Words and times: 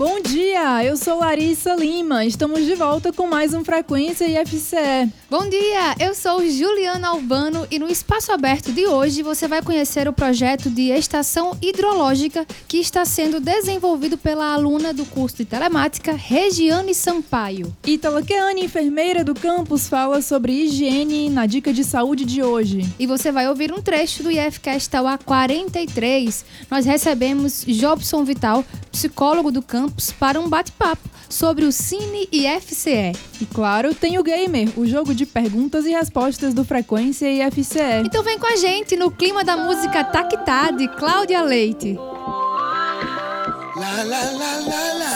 Bom 0.00 0.18
dia, 0.18 0.82
eu 0.82 0.96
sou 0.96 1.18
Larissa 1.18 1.74
Lima. 1.74 2.24
Estamos 2.24 2.64
de 2.64 2.74
volta 2.74 3.12
com 3.12 3.26
mais 3.26 3.52
um 3.52 3.62
Frequência 3.62 4.24
IFCE. 4.24 5.12
Bom 5.28 5.46
dia, 5.46 5.94
eu 6.00 6.14
sou 6.14 6.42
Juliana 6.48 7.08
Albano 7.08 7.66
e 7.70 7.78
no 7.78 7.86
Espaço 7.86 8.32
Aberto 8.32 8.72
de 8.72 8.86
hoje 8.86 9.22
você 9.22 9.46
vai 9.46 9.60
conhecer 9.60 10.08
o 10.08 10.12
projeto 10.12 10.70
de 10.70 10.90
estação 10.90 11.54
hidrológica 11.60 12.46
que 12.66 12.78
está 12.78 13.04
sendo 13.04 13.40
desenvolvido 13.40 14.16
pela 14.16 14.54
aluna 14.54 14.94
do 14.94 15.04
curso 15.04 15.36
de 15.36 15.44
telemática 15.44 16.12
Regiane 16.12 16.94
Sampaio. 16.94 17.70
Ítala 17.86 18.22
Keane, 18.22 18.64
enfermeira 18.64 19.22
do 19.22 19.34
campus, 19.34 19.86
fala 19.86 20.22
sobre 20.22 20.64
higiene 20.64 21.28
na 21.28 21.44
dica 21.44 21.74
de 21.74 21.84
saúde 21.84 22.24
de 22.24 22.42
hoje. 22.42 22.90
E 22.98 23.06
você 23.06 23.30
vai 23.30 23.50
ouvir 23.50 23.70
um 23.70 23.82
trecho 23.82 24.22
do 24.22 24.30
IFCast 24.30 24.88
Tauá 24.88 25.18
43. 25.18 26.42
Nós 26.70 26.86
recebemos 26.86 27.66
Jobson 27.66 28.24
Vital, 28.24 28.64
psicólogo 28.90 29.52
do 29.52 29.60
campus 29.60 29.89
para 30.18 30.40
um 30.40 30.48
bate-papo 30.48 31.08
sobre 31.28 31.64
o 31.64 31.72
Cine 31.72 32.28
e 32.32 32.46
FCE. 32.60 33.12
E 33.40 33.46
claro, 33.46 33.94
tem 33.94 34.18
o 34.18 34.22
Gamer, 34.22 34.68
o 34.76 34.86
jogo 34.86 35.14
de 35.14 35.24
perguntas 35.24 35.86
e 35.86 35.90
respostas 35.90 36.52
do 36.52 36.64
Frequência 36.64 37.30
e 37.30 37.50
FCE. 37.50 38.04
Então 38.04 38.22
vem 38.22 38.38
com 38.38 38.46
a 38.46 38.56
gente 38.56 38.96
no 38.96 39.10
clima 39.10 39.44
da 39.44 39.56
música 39.56 40.04
Taquitá 40.04 40.70
de 40.70 40.88
Cláudia 40.88 41.42
Leite. 41.42 41.96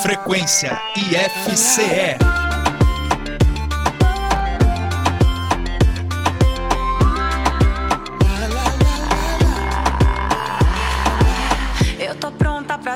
Frequência 0.02 0.80
IFCE. 0.96 2.43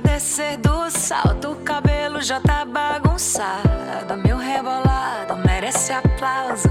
Descer 0.00 0.56
do 0.58 0.90
salto, 0.90 1.52
o 1.52 1.56
cabelo 1.56 2.20
já 2.22 2.40
tá 2.40 2.64
bagunçado. 2.64 4.16
Meu 4.24 4.36
rebolado 4.36 5.36
merece 5.44 5.92
aplauso. 5.92 6.68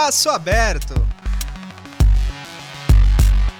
Espaço 0.00 0.30
aberto. 0.30 0.94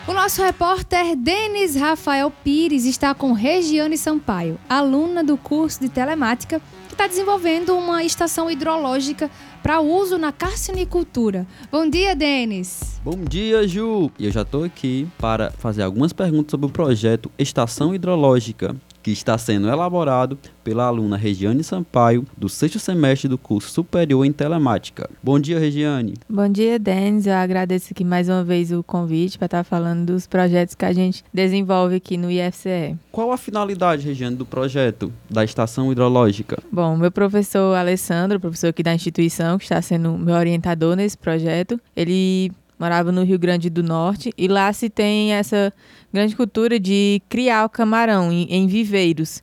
O 0.09 0.13
nosso 0.15 0.43
repórter 0.43 1.15
Denis 1.15 1.77
Rafael 1.77 2.31
Pires 2.31 2.87
está 2.87 3.15
com 3.15 3.35
Regiane 3.35 3.99
Sampaio, 3.99 4.59
aluna 4.67 5.23
do 5.23 5.37
curso 5.37 5.79
de 5.81 5.91
telemática, 5.91 6.59
que 6.89 6.95
está 6.95 7.07
desenvolvendo 7.07 7.77
uma 7.77 8.03
estação 8.03 8.51
hidrológica 8.51 9.31
para 9.63 9.81
uso 9.81 10.17
na 10.17 10.33
carcinicultura. 10.33 11.47
Bom 11.71 11.87
dia, 11.87 12.17
Denis. 12.17 13.00
Bom 13.03 13.17
dia, 13.25 13.67
Ju! 13.67 14.11
E 14.19 14.27
eu 14.27 14.31
já 14.31 14.43
estou 14.43 14.63
aqui 14.63 15.09
para 15.19 15.51
fazer 15.53 15.83
algumas 15.83 16.13
perguntas 16.13 16.51
sobre 16.51 16.67
o 16.67 16.71
projeto 16.71 17.31
Estação 17.39 17.95
Hidrológica, 17.95 18.77
que 19.03 19.11
está 19.11 19.39
sendo 19.39 19.71
elaborado 19.71 20.39
pela 20.63 20.85
aluna 20.85 21.17
Regiane 21.17 21.65
Sampaio, 21.65 22.27
do 22.37 22.47
sexto 22.47 22.79
semestre 22.79 23.27
do 23.27 23.39
curso 23.39 23.71
superior 23.71 24.27
em 24.27 24.33
telemática. 24.33 25.09
Bom 25.23 25.41
dia, 25.41 25.59
Regiane. 25.59 26.13
Bom 26.29 26.47
dia, 26.47 26.79
Denis. 26.79 27.27
Eu 27.27 27.33
agradeço 27.33 27.89
aqui 27.93 28.05
mais 28.05 28.29
uma 28.29 28.45
vez 28.45 28.71
o 28.71 28.83
convite 28.83 29.39
para 29.39 29.47
estar 29.47 29.65
falando 29.65 30.13
dos 30.13 30.27
projetos 30.27 30.75
que 30.75 30.85
a 30.85 30.93
gente 30.93 31.25
desenvolve 31.33 31.95
aqui 31.95 32.19
no 32.19 32.31
IFCE. 32.31 32.99
Qual 33.11 33.33
a 33.33 33.39
finalidade, 33.39 34.07
Regiane, 34.07 34.37
do 34.37 34.45
projeto 34.45 35.11
da 35.31 35.43
estação 35.43 35.91
hidrológica? 35.91 36.63
Bom, 36.71 36.99
meu 36.99 37.11
professor 37.11 37.75
Alessandro, 37.75 38.39
professor 38.39 38.69
aqui 38.69 38.83
da 38.83 38.93
instituição, 38.93 39.57
que 39.57 39.65
está 39.65 39.81
sendo 39.81 40.19
meu 40.19 40.35
orientador 40.35 40.95
nesse 40.95 41.17
projeto, 41.17 41.81
ele 41.97 42.53
morava 42.81 43.13
no 43.13 43.23
Rio 43.23 43.39
Grande 43.39 43.69
do 43.69 43.83
Norte 43.83 44.33
e 44.39 44.49
lá 44.49 44.73
se 44.73 44.89
tem 44.89 45.35
essa 45.35 45.71
grande 46.11 46.35
cultura 46.35 46.81
de 46.81 47.21
criar 47.29 47.67
o 47.67 47.69
camarão 47.69 48.33
em, 48.33 48.47
em 48.51 48.67
viveiros. 48.67 49.43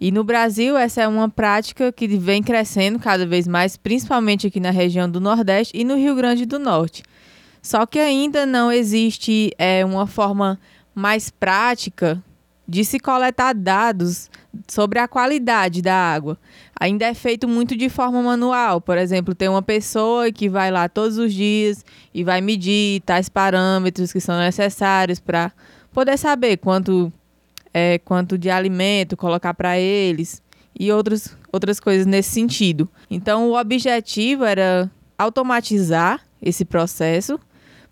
E 0.00 0.10
no 0.10 0.24
Brasil, 0.24 0.74
essa 0.74 1.02
é 1.02 1.08
uma 1.08 1.28
prática 1.28 1.92
que 1.92 2.08
vem 2.08 2.42
crescendo 2.42 2.98
cada 2.98 3.26
vez 3.26 3.46
mais, 3.46 3.76
principalmente 3.76 4.46
aqui 4.46 4.58
na 4.58 4.70
região 4.70 5.10
do 5.10 5.20
Nordeste 5.20 5.76
e 5.76 5.84
no 5.84 5.96
Rio 5.96 6.14
Grande 6.16 6.46
do 6.46 6.58
Norte. 6.58 7.02
Só 7.60 7.84
que 7.84 7.98
ainda 7.98 8.46
não 8.46 8.72
existe 8.72 9.52
é, 9.58 9.84
uma 9.84 10.06
forma 10.06 10.58
mais 10.94 11.28
prática 11.28 12.22
de 12.66 12.84
se 12.84 12.98
coletar 12.98 13.54
dados 13.54 14.30
sobre 14.66 14.98
a 14.98 15.08
qualidade 15.08 15.82
da 15.82 15.94
água. 15.94 16.38
Ainda 16.80 17.06
é 17.06 17.14
feito 17.14 17.48
muito 17.48 17.76
de 17.76 17.88
forma 17.88 18.22
manual. 18.22 18.80
Por 18.80 18.96
exemplo, 18.96 19.34
tem 19.34 19.48
uma 19.48 19.62
pessoa 19.62 20.30
que 20.30 20.48
vai 20.48 20.70
lá 20.70 20.88
todos 20.88 21.18
os 21.18 21.34
dias 21.34 21.84
e 22.14 22.22
vai 22.22 22.40
medir 22.40 23.00
tais 23.00 23.28
parâmetros 23.28 24.12
que 24.12 24.20
são 24.20 24.38
necessários 24.38 25.18
para 25.18 25.50
poder 25.92 26.16
saber 26.16 26.58
quanto 26.58 27.12
é, 27.74 27.98
quanto 27.98 28.38
de 28.38 28.48
alimento 28.48 29.16
colocar 29.16 29.54
para 29.54 29.78
eles 29.78 30.42
e 30.78 30.92
outros, 30.92 31.36
outras 31.52 31.80
coisas 31.80 32.06
nesse 32.06 32.30
sentido. 32.30 32.88
Então, 33.10 33.48
o 33.48 33.58
objetivo 33.58 34.44
era 34.44 34.90
automatizar 35.18 36.20
esse 36.40 36.64
processo 36.64 37.40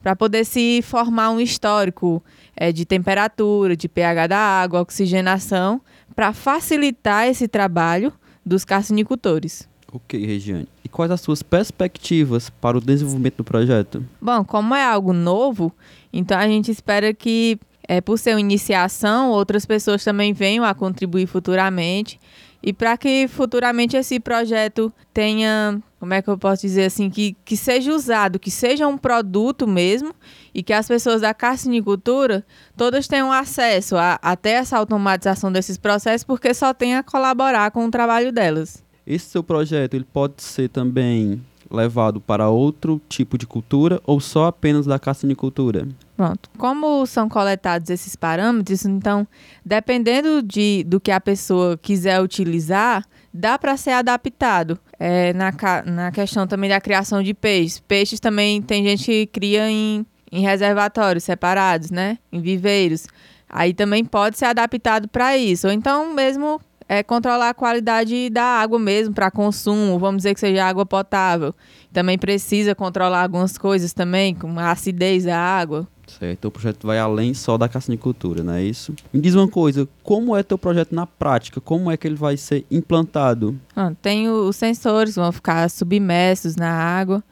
para 0.01 0.15
poder 0.15 0.45
se 0.45 0.81
formar 0.83 1.31
um 1.31 1.41
histórico 1.41 2.23
é, 2.57 2.71
de 2.71 2.85
temperatura, 2.85 3.77
de 3.77 3.89
pH 3.89 4.29
da 4.29 4.39
água, 4.39 4.81
oxigenação, 4.81 5.81
para 6.15 6.33
facilitar 6.33 7.27
esse 7.27 7.49
trabalho 7.49 8.13
dos 8.47 8.65
carcinicultores. 8.65 9.69
Ok, 9.93 10.25
Regiane. 10.25 10.69
E 10.85 10.89
quais 10.89 11.11
as 11.11 11.21
suas 11.21 11.43
perspectivas 11.43 12.49
para 12.49 12.79
o 12.79 12.81
desenvolvimento 12.81 13.39
do 13.39 13.45
projeto? 13.45 14.05
Bom, 14.21 14.45
como 14.45 14.75
é 14.75 14.85
algo 14.85 15.13
novo, 15.13 15.73
então 16.13 16.39
a 16.39 16.47
gente 16.47 16.71
espera 16.71 17.13
que 17.13 17.59
é, 17.89 18.01
por 18.01 18.19
ser 18.19 18.35
uma 18.35 18.41
iniciação, 18.41 19.31
outras 19.31 19.65
pessoas 19.65 20.03
também 20.03 20.33
venham 20.33 20.65
a 20.65 20.75
contribuir 20.75 21.27
futuramente. 21.27 22.21
E 22.63 22.73
para 22.73 22.97
que 22.97 23.29
futuramente 23.29 23.97
esse 23.97 24.19
projeto 24.19 24.93
tenha, 25.15 25.81
como 25.99 26.13
é 26.13 26.21
que 26.21 26.29
eu 26.29 26.37
posso 26.37 26.63
dizer 26.63 26.85
assim, 26.85 27.09
que, 27.09 27.37
que 27.45 27.57
seja 27.57 27.93
usado, 27.93 28.39
que 28.39 28.51
seja 28.51 28.87
um 28.87 28.99
produto 28.99 29.67
mesmo, 29.67 30.15
e 30.55 30.63
que 30.63 30.73
as 30.73 30.87
pessoas 30.87 31.23
da 31.23 31.33
carcinicultura 31.33 32.45
todas 32.77 33.09
tenham 33.09 33.33
acesso 33.33 33.97
a, 33.97 34.19
até 34.23 34.53
essa 34.53 34.77
automatização 34.77 35.51
desses 35.51 35.79
processos, 35.79 36.25
porque 36.25 36.53
só 36.53 36.75
tem 36.75 36.97
a 36.97 37.03
colaborar 37.03 37.71
com 37.71 37.87
o 37.87 37.91
trabalho 37.91 38.31
delas. 38.31 38.85
Esse 39.07 39.27
seu 39.27 39.43
projeto 39.43 39.95
ele 39.95 40.05
pode 40.05 40.43
ser 40.43 40.69
também 40.69 41.41
levado 41.71 42.21
para 42.21 42.49
outro 42.49 43.01
tipo 43.09 43.37
de 43.37 43.47
cultura 43.47 44.01
ou 44.05 44.21
só 44.21 44.47
apenas 44.47 44.87
da 44.87 44.99
carcinicultura? 44.99 45.87
Pronto. 46.17 46.49
Como 46.57 47.05
são 47.07 47.29
coletados 47.29 47.91
esses 47.91 48.17
parâmetros, 48.17 48.85
então, 48.85 49.27
dependendo 49.65 50.43
de, 50.43 50.85
do 50.85 51.01
que 51.01 51.11
a 51.11 51.21
pessoa 51.21 51.77
quiser 51.77 52.21
utilizar, 52.21 53.05
dá 53.37 53.59
para 53.59 53.77
ser 53.77 53.93
adaptado. 53.93 54.79
É, 54.99 55.33
na, 55.35 55.53
na 55.85 56.11
questão 56.11 56.47
também 56.47 56.71
da 56.71 56.81
criação 56.81 57.23
de 57.23 57.35
peixes. 57.35 57.81
Peixes 57.81 58.19
também 58.19 58.63
tem 58.63 58.83
gente 58.85 59.05
que 59.05 59.27
cria 59.27 59.69
em, 59.69 60.07
em 60.33 60.43
reservatórios 60.43 61.25
separados, 61.25 61.91
né? 61.91 62.19
Em 62.33 62.41
viveiros. 62.41 63.07
Aí 63.49 63.73
também 63.73 64.05
pode 64.05 64.39
ser 64.39 64.47
adaptado 64.47 65.09
para 65.09 65.37
isso. 65.37 65.67
Ou 65.67 65.73
então 65.73 66.15
mesmo 66.15 66.61
é 66.89 67.03
controlar 67.03 67.51
a 67.51 67.55
qualidade 67.55 68.31
da 68.31 68.45
água 68.45 68.79
mesmo 68.79 69.15
para 69.15 69.31
consumo, 69.31 69.99
vamos 69.99 70.19
dizer 70.19 70.35
que 70.35 70.41
seja 70.41 70.65
água 70.65 70.87
potável. 70.87 71.55
Também 71.93 72.17
precisa 72.19 72.75
controlar 72.75 73.23
algumas 73.23 73.59
coisas 73.59 73.93
também, 73.93 74.35
como 74.35 74.61
a 74.61 74.71
acidez 74.71 75.25
da 75.25 75.39
água. 75.39 75.87
Certo, 76.19 76.47
o 76.47 76.51
projeto 76.51 76.87
vai 76.87 76.99
além 76.99 77.35
só 77.35 77.59
da 77.59 77.69
carcinicultura, 77.69 78.43
não 78.43 78.55
é 78.55 78.63
isso? 78.63 78.95
Me 79.13 79.21
diz 79.21 79.35
uma 79.35 79.49
coisa, 79.49 79.87
como 80.03 80.35
é 80.35 80.43
teu 80.43 80.57
projeto 80.57 80.95
na 80.95 81.07
prática? 81.07 81.61
Como 81.61 81.91
é 81.91 81.97
que 81.97 82.07
ele 82.07 82.15
vai 82.15 82.37
ser 82.37 82.65
implantado? 82.71 83.59
Ah, 83.75 83.93
tem 84.01 84.29
os 84.29 84.57
sensores, 84.57 85.17
vão 85.17 85.31
ficar 85.31 85.69
submersos 85.69 86.57
na 86.57 86.71
água 86.71 87.23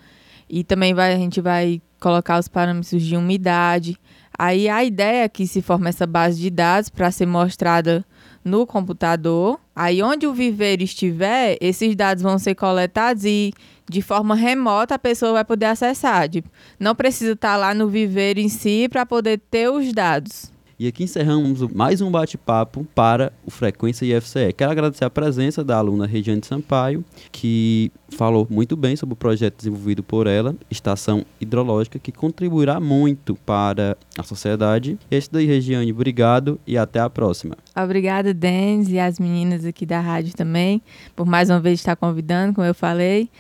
e 0.50 0.62
também 0.62 0.92
vai, 0.92 1.14
a 1.14 1.16
gente 1.16 1.40
vai 1.40 1.80
colocar 1.98 2.38
os 2.38 2.48
parâmetros 2.48 3.02
de 3.02 3.16
umidade. 3.16 3.98
Aí 4.38 4.68
a 4.68 4.84
ideia 4.84 5.24
é 5.24 5.28
que 5.28 5.46
se 5.46 5.62
forme 5.62 5.88
essa 5.88 6.06
base 6.06 6.40
de 6.40 6.50
dados 6.50 6.90
para 6.90 7.10
ser 7.10 7.24
mostrada 7.24 8.04
no 8.44 8.66
computador. 8.66 9.58
Aí 9.74 10.02
onde 10.02 10.26
o 10.26 10.34
viveiro 10.34 10.82
estiver, 10.82 11.56
esses 11.60 11.96
dados 11.96 12.22
vão 12.22 12.38
ser 12.38 12.54
coletados 12.54 13.24
e 13.24 13.52
de 13.88 14.02
forma 14.02 14.34
remota 14.34 14.94
a 14.94 14.98
pessoa 14.98 15.32
vai 15.32 15.44
poder 15.44 15.66
acessar. 15.66 16.28
Tipo, 16.28 16.48
não 16.78 16.94
precisa 16.94 17.32
estar 17.32 17.56
lá 17.56 17.74
no 17.74 17.88
viveiro 17.88 18.40
em 18.40 18.48
si 18.48 18.88
para 18.88 19.04
poder 19.04 19.40
ter 19.50 19.68
os 19.68 19.92
dados. 19.92 20.54
E 20.76 20.88
aqui 20.88 21.04
encerramos 21.04 21.60
mais 21.72 22.00
um 22.00 22.10
bate-papo 22.10 22.84
para 22.96 23.32
o 23.46 23.50
Frequência 23.50 24.04
IFCE. 24.04 24.52
Quero 24.52 24.72
agradecer 24.72 25.04
a 25.04 25.10
presença 25.10 25.62
da 25.62 25.76
aluna 25.76 26.04
Regiane 26.04 26.40
Sampaio, 26.44 27.04
que 27.30 27.92
falou 28.08 28.44
muito 28.50 28.76
bem 28.76 28.96
sobre 28.96 29.12
o 29.12 29.16
projeto 29.16 29.56
desenvolvido 29.56 30.02
por 30.02 30.26
ela, 30.26 30.56
Estação 30.68 31.24
Hidrológica, 31.40 32.00
que 32.00 32.10
contribuirá 32.10 32.80
muito 32.80 33.36
para 33.46 33.96
a 34.18 34.24
sociedade. 34.24 34.98
Esse 35.08 35.30
daí, 35.30 35.46
Regiane, 35.46 35.92
obrigado 35.92 36.58
e 36.66 36.76
até 36.76 36.98
a 36.98 37.08
próxima. 37.08 37.56
Obrigada, 37.76 38.34
Denis, 38.34 38.88
e 38.88 38.98
as 38.98 39.20
meninas 39.20 39.64
aqui 39.64 39.86
da 39.86 40.00
rádio 40.00 40.34
também, 40.34 40.82
por 41.14 41.24
mais 41.24 41.50
uma 41.50 41.60
vez 41.60 41.78
estar 41.78 41.94
convidando, 41.94 42.52
como 42.52 42.66
eu 42.66 42.74
falei 42.74 43.30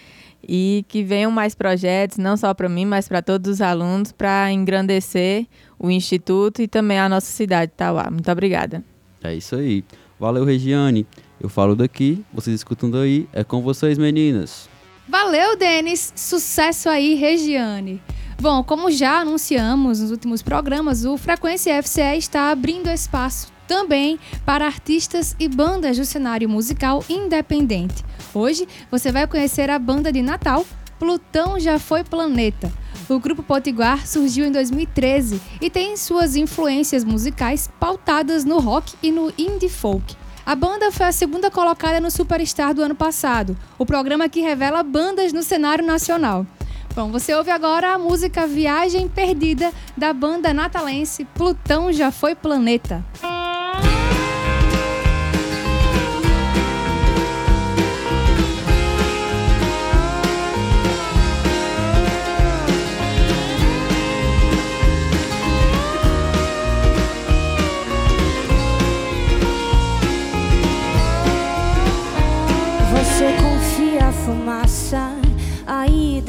e 0.48 0.84
que 0.88 1.02
venham 1.02 1.30
mais 1.30 1.54
projetos, 1.54 2.18
não 2.18 2.36
só 2.36 2.52
para 2.54 2.68
mim, 2.68 2.84
mas 2.84 3.08
para 3.08 3.22
todos 3.22 3.50
os 3.50 3.60
alunos, 3.60 4.12
para 4.12 4.50
engrandecer 4.52 5.46
o 5.78 5.90
Instituto 5.90 6.62
e 6.62 6.68
também 6.68 6.98
a 6.98 7.08
nossa 7.08 7.26
cidade 7.26 7.70
de 7.72 7.76
Tauá. 7.76 8.10
Muito 8.10 8.30
obrigada. 8.30 8.84
É 9.22 9.34
isso 9.34 9.56
aí. 9.56 9.84
Valeu, 10.18 10.44
Regiane. 10.44 11.06
Eu 11.40 11.48
falo 11.48 11.74
daqui, 11.74 12.24
vocês 12.32 12.54
escutam 12.56 12.90
daí. 12.90 13.28
É 13.32 13.42
com 13.44 13.62
vocês, 13.62 13.98
meninas. 13.98 14.68
Valeu, 15.08 15.56
Denis. 15.56 16.12
Sucesso 16.16 16.88
aí, 16.88 17.14
Regiane. 17.14 18.02
Bom, 18.40 18.64
como 18.64 18.90
já 18.90 19.20
anunciamos 19.20 20.00
nos 20.00 20.10
últimos 20.10 20.42
programas, 20.42 21.04
o 21.04 21.16
Frequência 21.16 21.82
FCE 21.82 22.18
está 22.18 22.50
abrindo 22.50 22.88
espaço 22.88 23.53
também 23.66 24.18
para 24.44 24.66
artistas 24.66 25.34
e 25.38 25.48
bandas 25.48 25.96
do 25.96 26.04
cenário 26.04 26.48
musical 26.48 27.04
independente. 27.08 28.04
Hoje 28.32 28.66
você 28.90 29.12
vai 29.12 29.26
conhecer 29.26 29.70
a 29.70 29.78
banda 29.78 30.12
de 30.12 30.22
Natal, 30.22 30.64
Plutão 30.98 31.58
Já 31.58 31.78
Foi 31.78 32.04
Planeta. 32.04 32.72
O 33.08 33.18
grupo 33.18 33.42
Potiguar 33.42 34.06
surgiu 34.06 34.46
em 34.46 34.52
2013 34.52 35.40
e 35.60 35.68
tem 35.68 35.96
suas 35.96 36.36
influências 36.36 37.04
musicais 37.04 37.68
pautadas 37.78 38.44
no 38.44 38.58
rock 38.58 38.94
e 39.02 39.10
no 39.10 39.32
indie 39.36 39.68
folk. 39.68 40.16
A 40.46 40.54
banda 40.54 40.90
foi 40.92 41.06
a 41.06 41.12
segunda 41.12 41.50
colocada 41.50 42.00
no 42.00 42.10
Superstar 42.10 42.74
do 42.74 42.82
ano 42.82 42.94
passado, 42.94 43.56
o 43.78 43.86
programa 43.86 44.28
que 44.28 44.40
revela 44.40 44.82
bandas 44.82 45.32
no 45.32 45.42
cenário 45.42 45.84
nacional. 45.84 46.46
Bom, 46.94 47.10
você 47.10 47.34
ouve 47.34 47.50
agora 47.50 47.94
a 47.94 47.98
música 47.98 48.46
Viagem 48.46 49.08
Perdida 49.08 49.72
da 49.96 50.12
banda 50.12 50.54
natalense 50.54 51.24
Plutão 51.24 51.92
Já 51.92 52.12
Foi 52.12 52.34
Planeta. 52.34 53.04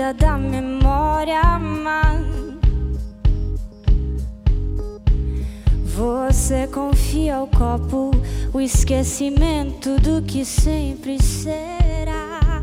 A 0.06 0.10
ida 0.10 0.14
da 0.14 0.38
memória, 0.38 1.42
Você 5.84 6.68
confia 6.68 7.40
o 7.40 7.48
copo, 7.48 8.12
o 8.54 8.60
esquecimento 8.60 9.98
do 10.02 10.22
que 10.22 10.44
sempre 10.44 11.18
será. 11.24 12.62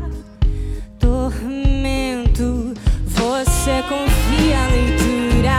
Tormento, 0.99 2.73
você 3.05 3.81
confia 3.89 4.59
a 4.59 4.67
leitura, 4.67 5.57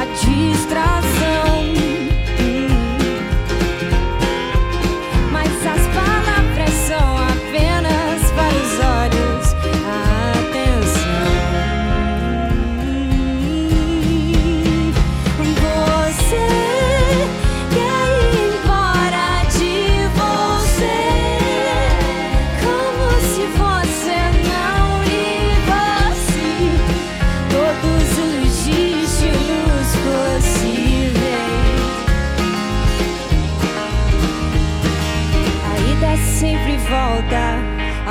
a 0.00 0.04
distração. 0.24 1.11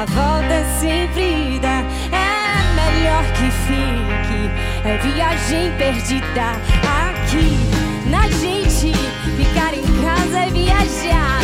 A 0.01 0.05
volta 0.05 0.65
sempre 0.79 1.59
dá. 1.59 1.83
É 2.11 2.73
melhor 2.73 3.23
que 3.33 3.51
fique, 3.67 4.49
é 4.83 4.97
viagem 4.97 5.71
perdida. 5.77 6.53
Aqui, 7.05 8.09
na 8.09 8.27
gente, 8.29 8.91
ficar 9.37 9.75
em 9.75 9.83
casa 10.01 10.39
é 10.39 10.49
viajar. 10.49 11.40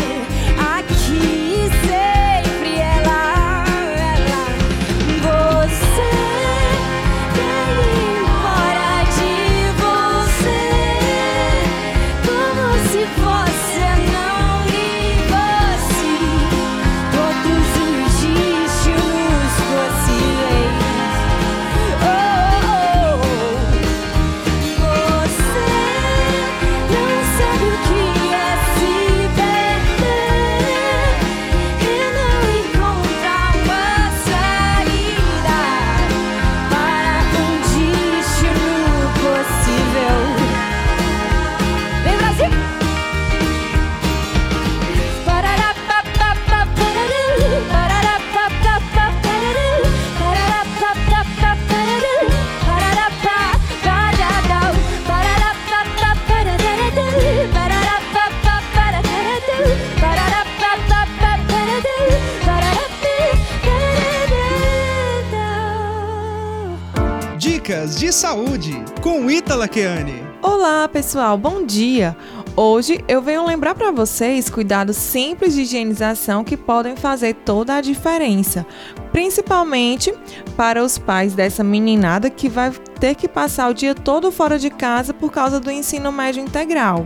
De 68.08 68.14
saúde 68.14 68.74
com 69.02 69.30
Ítala 69.30 69.68
Keane. 69.68 70.24
Olá, 70.42 70.88
pessoal, 70.88 71.38
bom 71.38 71.66
dia. 71.66 72.16
Hoje 72.56 73.04
eu 73.06 73.22
venho 73.22 73.46
lembrar 73.46 73.76
para 73.76 73.92
vocês 73.92 74.50
cuidados 74.50 74.96
simples 74.96 75.54
de 75.54 75.64
higienização 75.64 76.42
que 76.42 76.56
podem 76.56 76.96
fazer 76.96 77.34
toda 77.34 77.76
a 77.76 77.82
diferença, 77.82 78.66
principalmente 79.12 80.14
para 80.56 80.82
os 80.82 80.98
pais 80.98 81.34
dessa 81.34 81.66
meninada 81.66 82.30
que 82.30 82.48
vai 82.48 82.72
ter 82.98 83.14
que 83.14 83.28
passar 83.28 83.70
o 83.70 83.74
dia 83.74 83.94
todo 83.94 84.32
fora 84.32 84.58
de 84.58 84.70
casa 84.70 85.14
por 85.14 85.30
causa 85.30 85.60
do 85.60 85.70
ensino 85.70 86.10
médio 86.10 86.42
integral. 86.42 87.06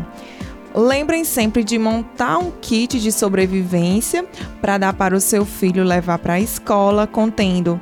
Lembrem 0.76 1.24
sempre 1.24 1.64
de 1.64 1.80
montar 1.80 2.38
um 2.38 2.52
kit 2.62 3.00
de 3.00 3.12
sobrevivência 3.12 4.24
para 4.62 4.78
dar 4.78 4.94
para 4.94 5.16
o 5.16 5.20
seu 5.20 5.48
filho 5.48 5.84
levar 5.84 6.20
para 6.20 6.34
a 6.34 6.40
escola, 6.40 7.08
contendo, 7.08 7.82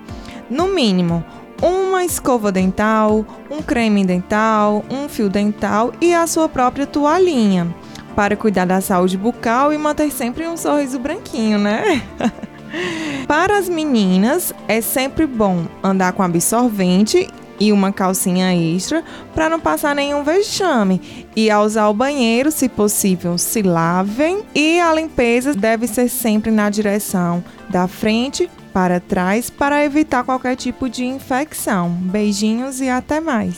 no 0.50 0.70
mínimo, 0.70 1.24
uma 1.62 2.04
escova 2.06 2.52
dental, 2.52 3.26
um 3.50 3.62
creme 3.62 4.06
dental, 4.06 4.84
um 4.90 5.10
fio 5.10 5.30
dental 5.30 5.92
e 6.00 6.14
a 6.14 6.26
sua 6.28 6.48
própria 6.48 6.88
toalhinha, 6.88 7.74
para 8.16 8.36
cuidar 8.36 8.66
da 8.66 8.82
saúde 8.82 9.18
bucal 9.18 9.74
e 9.74 9.78
manter 9.78 10.12
sempre 10.12 10.48
um 10.48 10.58
sorriso 10.58 11.00
branquinho, 11.00 11.58
né? 11.58 12.02
Para 13.28 13.58
as 13.58 13.68
meninas, 13.68 14.54
é 14.68 14.82
sempre 14.82 15.26
bom 15.26 15.66
andar 15.84 16.14
com 16.14 16.24
absorvente 16.24 17.28
e 17.60 17.74
uma 17.74 17.92
calcinha 17.92 18.56
extra 18.56 19.04
para 19.36 19.50
não 19.50 19.60
passar 19.60 19.94
nenhum 19.94 20.24
vexame. 20.24 21.28
E 21.36 21.52
ao 21.52 21.66
usar 21.66 21.90
o 21.90 21.94
banheiro, 21.94 22.52
se 22.52 22.70
possível, 22.70 23.38
se 23.38 23.62
lavem. 23.62 24.44
E 24.56 24.80
a 24.80 24.94
limpeza 24.94 25.54
deve 25.54 25.88
ser 25.88 26.10
sempre 26.10 26.52
na 26.52 26.70
direção 26.70 27.44
da 27.70 27.88
frente 27.88 28.50
para 28.74 29.00
trás 29.00 29.50
para 29.50 29.84
evitar 29.84 30.24
qualquer 30.24 30.56
tipo 30.56 30.90
de 30.90 31.04
infecção. 31.06 31.90
Beijinhos 31.90 32.82
e 32.82 32.90
até 32.90 33.20
mais. 33.20 33.58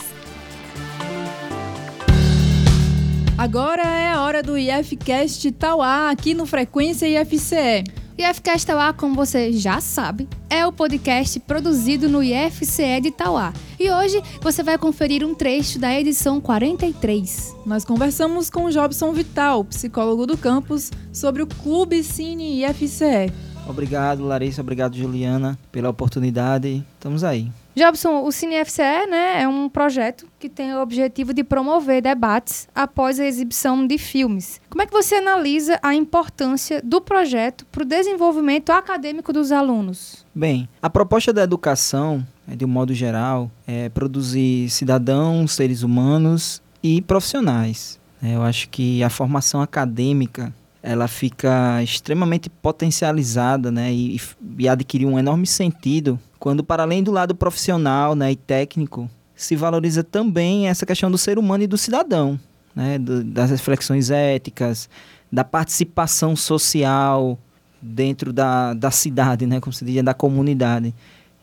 Agora 3.42 3.82
é 3.82 4.12
a 4.12 4.22
hora 4.22 4.44
do 4.44 4.56
IFCast 4.56 5.52
Tauá 5.54 6.12
aqui 6.12 6.36
no 6.36 6.46
Frequência 6.46 7.08
IFCE. 7.08 7.84
O 8.16 8.22
IFCast 8.22 8.68
Tauá, 8.68 8.94
como 8.94 9.16
você 9.16 9.52
já 9.52 9.82
sabe, 9.82 10.30
é 10.48 10.64
o 10.64 10.72
podcast 10.72 11.40
produzido 11.40 12.08
no 12.08 12.22
IFCE 12.22 13.02
de 13.02 13.10
Tauá. 13.10 13.52
E 13.80 13.90
hoje 13.90 14.22
você 14.42 14.62
vai 14.62 14.78
conferir 14.78 15.26
um 15.26 15.34
trecho 15.34 15.80
da 15.80 16.00
edição 16.00 16.40
43. 16.40 17.56
Nós 17.66 17.84
conversamos 17.84 18.48
com 18.48 18.66
o 18.66 18.72
Jobson 18.72 19.12
Vital, 19.12 19.66
psicólogo 19.66 20.28
do 20.28 20.38
campus, 20.38 20.92
sobre 21.12 21.42
o 21.42 21.48
Clube 21.48 22.04
Cine 22.04 22.64
IFCE. 22.64 23.34
Obrigado, 23.72 24.24
Larissa. 24.26 24.62
Obrigado, 24.62 24.96
Juliana, 24.96 25.58
pela 25.72 25.90
oportunidade. 25.90 26.86
Estamos 26.94 27.24
aí. 27.24 27.52
Jobson, 27.74 28.24
o 28.24 28.32
Cine 28.34 28.64
FCE 28.66 29.08
né, 29.10 29.42
é 29.42 29.48
um 29.48 29.70
projeto 29.70 30.28
que 30.38 30.50
tem 30.50 30.74
o 30.74 30.82
objetivo 30.82 31.34
de 31.34 31.42
promover 31.42 32.02
debates 32.02 32.68
após 32.76 33.18
a 33.18 33.26
exibição 33.26 33.88
de 33.88 33.98
filmes. 33.98 34.60
Como 34.70 34.82
é 34.82 34.86
que 34.86 34.92
você 34.92 35.16
analisa 35.16 35.80
a 35.82 35.96
importância 35.96 36.82
do 36.84 37.00
projeto 37.00 37.66
para 37.72 37.84
o 37.84 37.86
desenvolvimento 37.86 38.72
acadêmico 38.72 39.32
dos 39.32 39.54
alunos? 39.54 40.26
Bem, 40.36 40.68
a 40.82 40.90
proposta 40.90 41.32
da 41.32 41.44
educação, 41.44 42.26
né, 42.46 42.58
de 42.58 42.66
um 42.66 42.68
modo 42.68 42.94
geral, 42.94 43.50
é 43.66 43.88
produzir 43.88 44.70
cidadãos, 44.70 45.54
seres 45.54 45.82
humanos 45.82 46.62
e 46.84 47.02
profissionais. 47.02 47.98
né? 48.22 48.36
Eu 48.36 48.44
acho 48.44 48.68
que 48.68 49.02
a 49.02 49.10
formação 49.10 49.62
acadêmica 49.62 50.54
ela 50.84 51.08
fica 51.08 51.82
extremamente 51.84 52.50
potencializada 52.50 53.72
né, 53.72 53.94
e, 53.94 54.20
e 54.58 54.68
adquire 54.68 55.06
um 55.06 55.20
enorme 55.20 55.46
sentido 55.46 56.20
quando, 56.40 56.64
para 56.64 56.84
além 56.84 57.04
do 57.04 57.12
lado 57.12 57.36
profissional 57.36 58.16
né, 58.16 58.32
e 58.32 58.36
técnico, 58.36 59.10
se 59.36 59.56
valoriza 59.56 60.04
também 60.04 60.68
essa 60.68 60.86
questão 60.86 61.12
do 61.12 61.18
ser 61.18 61.38
humano 61.38 61.64
e 61.64 61.68
do 61.68 61.78
cidadão, 61.78 62.40
né, 62.76 62.98
do- 62.98 63.24
das 63.24 63.52
reflexões 63.52 64.10
éticas, 64.10 64.90
da 65.32 65.44
participação 65.44 66.36
social 66.36 67.38
dentro 67.82 68.34
da, 68.34 68.74
da 68.74 68.90
cidade, 68.92 69.46
né, 69.46 69.60
como 69.60 69.72
se 69.72 69.86
diz, 69.86 70.04
da 70.04 70.14
comunidade. 70.14 70.94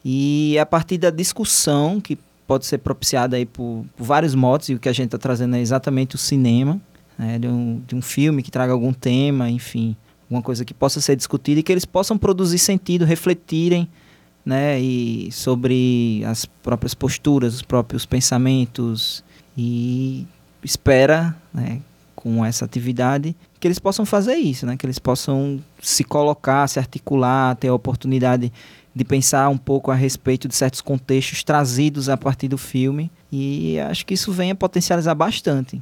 E 0.04 0.56
a 0.58 0.66
partir 0.66 0.98
da 0.98 1.10
discussão, 1.10 2.00
que 2.00 2.18
pode 2.46 2.66
ser 2.66 2.78
propiciada 2.78 3.36
aí 3.36 3.46
por, 3.46 3.84
por 3.96 4.04
vários 4.04 4.34
modos, 4.34 4.68
e 4.68 4.74
o 4.74 4.78
que 4.78 4.88
a 4.88 4.92
gente 4.92 5.06
está 5.06 5.18
trazendo 5.18 5.54
é 5.56 5.60
exatamente 5.60 6.14
o 6.14 6.18
cinema, 6.18 6.80
né, 7.18 7.38
de, 7.38 7.48
um, 7.48 7.82
de 7.86 7.96
um 7.96 8.00
filme 8.00 8.42
que 8.42 8.50
traga 8.50 8.72
algum 8.72 8.92
tema, 8.92 9.50
enfim, 9.50 9.96
alguma 10.24 10.40
coisa 10.40 10.64
que 10.64 10.72
possa 10.72 11.00
ser 11.00 11.16
discutida 11.16 11.60
e 11.60 11.62
que 11.62 11.72
eles 11.72 11.84
possam 11.84 12.16
produzir 12.16 12.58
sentido, 12.58 13.04
refletirem 13.04 13.88
né, 14.46 14.80
e 14.80 15.30
sobre 15.32 16.22
as 16.24 16.46
próprias 16.46 16.94
posturas, 16.94 17.54
os 17.56 17.62
próprios 17.62 18.06
pensamentos 18.06 19.24
e 19.56 20.26
espera, 20.62 21.36
né, 21.52 21.82
com 22.14 22.44
essa 22.44 22.64
atividade, 22.64 23.36
que 23.60 23.66
eles 23.66 23.78
possam 23.78 24.06
fazer 24.06 24.36
isso, 24.36 24.64
né, 24.64 24.76
que 24.76 24.86
eles 24.86 24.98
possam 24.98 25.60
se 25.82 26.04
colocar, 26.04 26.66
se 26.68 26.78
articular, 26.78 27.56
ter 27.56 27.68
a 27.68 27.74
oportunidade 27.74 28.52
de 28.94 29.04
pensar 29.04 29.48
um 29.48 29.58
pouco 29.58 29.90
a 29.90 29.94
respeito 29.94 30.48
de 30.48 30.54
certos 30.54 30.80
contextos 30.80 31.44
trazidos 31.44 32.08
a 32.08 32.16
partir 32.16 32.48
do 32.48 32.58
filme 32.58 33.10
e 33.30 33.78
acho 33.80 34.04
que 34.04 34.14
isso 34.14 34.32
vem 34.32 34.50
a 34.50 34.54
potencializar 34.54 35.14
bastante. 35.14 35.80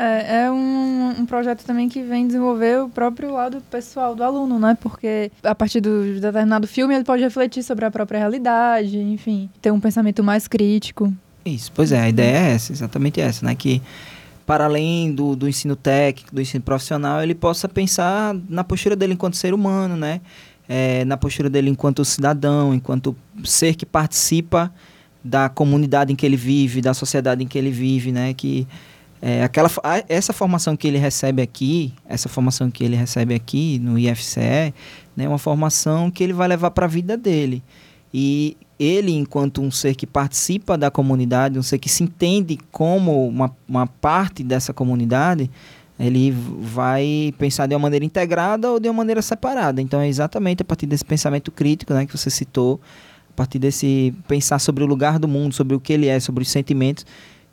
É, 0.00 0.44
é 0.44 0.50
um, 0.50 1.22
um 1.22 1.26
projeto 1.26 1.64
também 1.64 1.88
que 1.88 2.00
vem 2.02 2.24
desenvolver 2.24 2.80
o 2.80 2.88
próprio 2.88 3.32
lado 3.32 3.60
pessoal 3.68 4.14
do 4.14 4.22
aluno, 4.22 4.56
né? 4.56 4.78
Porque 4.80 5.32
a 5.42 5.56
partir 5.56 5.80
do 5.80 6.04
de 6.14 6.20
determinado 6.20 6.68
filme 6.68 6.94
ele 6.94 7.02
pode 7.02 7.20
refletir 7.20 7.64
sobre 7.64 7.84
a 7.84 7.90
própria 7.90 8.18
realidade, 8.20 8.96
enfim, 8.96 9.50
ter 9.60 9.72
um 9.72 9.80
pensamento 9.80 10.22
mais 10.22 10.46
crítico. 10.46 11.12
Isso, 11.44 11.72
pois 11.74 11.90
é, 11.90 11.98
a 11.98 12.08
ideia 12.08 12.36
é 12.36 12.50
essa, 12.52 12.72
exatamente 12.72 13.20
essa, 13.20 13.44
né? 13.44 13.56
Que 13.56 13.82
para 14.46 14.66
além 14.66 15.12
do, 15.12 15.34
do 15.34 15.48
ensino 15.48 15.74
técnico, 15.74 16.32
do 16.32 16.40
ensino 16.40 16.62
profissional, 16.62 17.20
ele 17.20 17.34
possa 17.34 17.68
pensar 17.68 18.36
na 18.48 18.62
postura 18.62 18.94
dele 18.94 19.14
enquanto 19.14 19.36
ser 19.36 19.52
humano, 19.52 19.96
né? 19.96 20.20
É, 20.68 21.04
na 21.06 21.16
postura 21.16 21.50
dele 21.50 21.70
enquanto 21.70 22.04
cidadão, 22.04 22.72
enquanto 22.72 23.16
ser 23.42 23.74
que 23.74 23.84
participa 23.84 24.72
da 25.24 25.48
comunidade 25.48 26.12
em 26.12 26.16
que 26.16 26.24
ele 26.24 26.36
vive, 26.36 26.80
da 26.80 26.94
sociedade 26.94 27.42
em 27.42 27.48
que 27.48 27.58
ele 27.58 27.72
vive, 27.72 28.12
né? 28.12 28.32
Que 28.32 28.64
é, 29.20 29.42
aquela, 29.42 29.70
a- 29.82 30.04
essa 30.08 30.32
formação 30.32 30.76
que 30.76 30.86
ele 30.86 30.98
recebe 30.98 31.42
aqui, 31.42 31.92
essa 32.06 32.28
formação 32.28 32.70
que 32.70 32.84
ele 32.84 32.96
recebe 32.96 33.34
aqui 33.34 33.78
no 33.80 33.98
IFCE, 33.98 34.72
né, 35.16 35.24
é 35.24 35.28
uma 35.28 35.38
formação 35.38 36.10
que 36.10 36.22
ele 36.22 36.32
vai 36.32 36.48
levar 36.48 36.70
para 36.70 36.86
a 36.86 36.88
vida 36.88 37.16
dele. 37.16 37.62
E 38.14 38.56
ele, 38.78 39.12
enquanto 39.12 39.60
um 39.60 39.70
ser 39.70 39.94
que 39.94 40.06
participa 40.06 40.78
da 40.78 40.90
comunidade, 40.90 41.58
um 41.58 41.62
ser 41.62 41.78
que 41.78 41.88
se 41.88 42.02
entende 42.04 42.58
como 42.70 43.26
uma, 43.28 43.54
uma 43.68 43.86
parte 43.86 44.42
dessa 44.44 44.72
comunidade, 44.72 45.50
ele 45.98 46.30
vai 46.30 47.34
pensar 47.38 47.66
de 47.66 47.74
uma 47.74 47.80
maneira 47.80 48.04
integrada 48.04 48.70
ou 48.70 48.78
de 48.78 48.88
uma 48.88 48.94
maneira 48.94 49.20
separada. 49.20 49.82
Então 49.82 50.00
é 50.00 50.08
exatamente 50.08 50.62
a 50.62 50.64
partir 50.64 50.86
desse 50.86 51.04
pensamento 51.04 51.50
crítico, 51.50 51.92
né, 51.92 52.06
que 52.06 52.16
você 52.16 52.30
citou, 52.30 52.80
a 53.30 53.32
partir 53.34 53.58
desse 53.58 54.14
pensar 54.28 54.60
sobre 54.60 54.84
o 54.84 54.86
lugar 54.86 55.18
do 55.18 55.26
mundo, 55.26 55.54
sobre 55.54 55.74
o 55.74 55.80
que 55.80 55.92
ele 55.92 56.06
é, 56.06 56.20
sobre 56.20 56.42
os 56.42 56.48
sentimentos, 56.50 57.04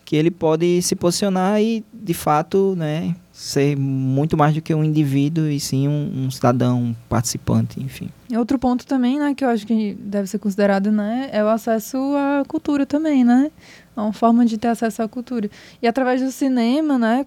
que 0.06 0.16
ele 0.16 0.30
pode 0.30 0.82
se 0.84 0.96
posicionar 0.96 1.60
e, 1.60 1.84
de 1.92 2.14
fato, 2.14 2.76
né, 2.78 3.16
ser 3.34 3.76
muito 3.76 4.38
mais 4.38 4.54
do 4.54 4.62
que 4.62 4.74
um 4.74 4.84
indivíduo 4.84 5.50
e 5.50 5.60
sim 5.60 5.88
um, 5.88 6.26
um 6.26 6.32
cidadão, 6.32 6.80
um 6.80 6.96
participante, 7.10 7.82
enfim. 7.84 8.10
Outro 8.38 8.60
ponto 8.60 8.86
também, 8.86 9.20
né, 9.20 9.34
que 9.34 9.44
eu 9.44 9.50
acho 9.50 9.66
que 9.66 9.96
deve 10.00 10.28
ser 10.28 10.38
considerado, 10.38 10.92
né, 10.92 11.30
é 11.34 11.44
o 11.44 11.48
acesso 11.48 11.98
à 12.16 12.46
cultura 12.48 12.86
também, 12.86 13.24
né? 13.24 13.52
É 13.98 14.00
uma 14.00 14.14
forma 14.14 14.46
de 14.46 14.58
ter 14.58 14.68
acesso 14.68 15.02
à 15.02 15.08
cultura. 15.08 15.50
E 15.82 15.88
através 15.88 16.22
do 16.22 16.32
cinema, 16.32 17.00
né, 17.00 17.26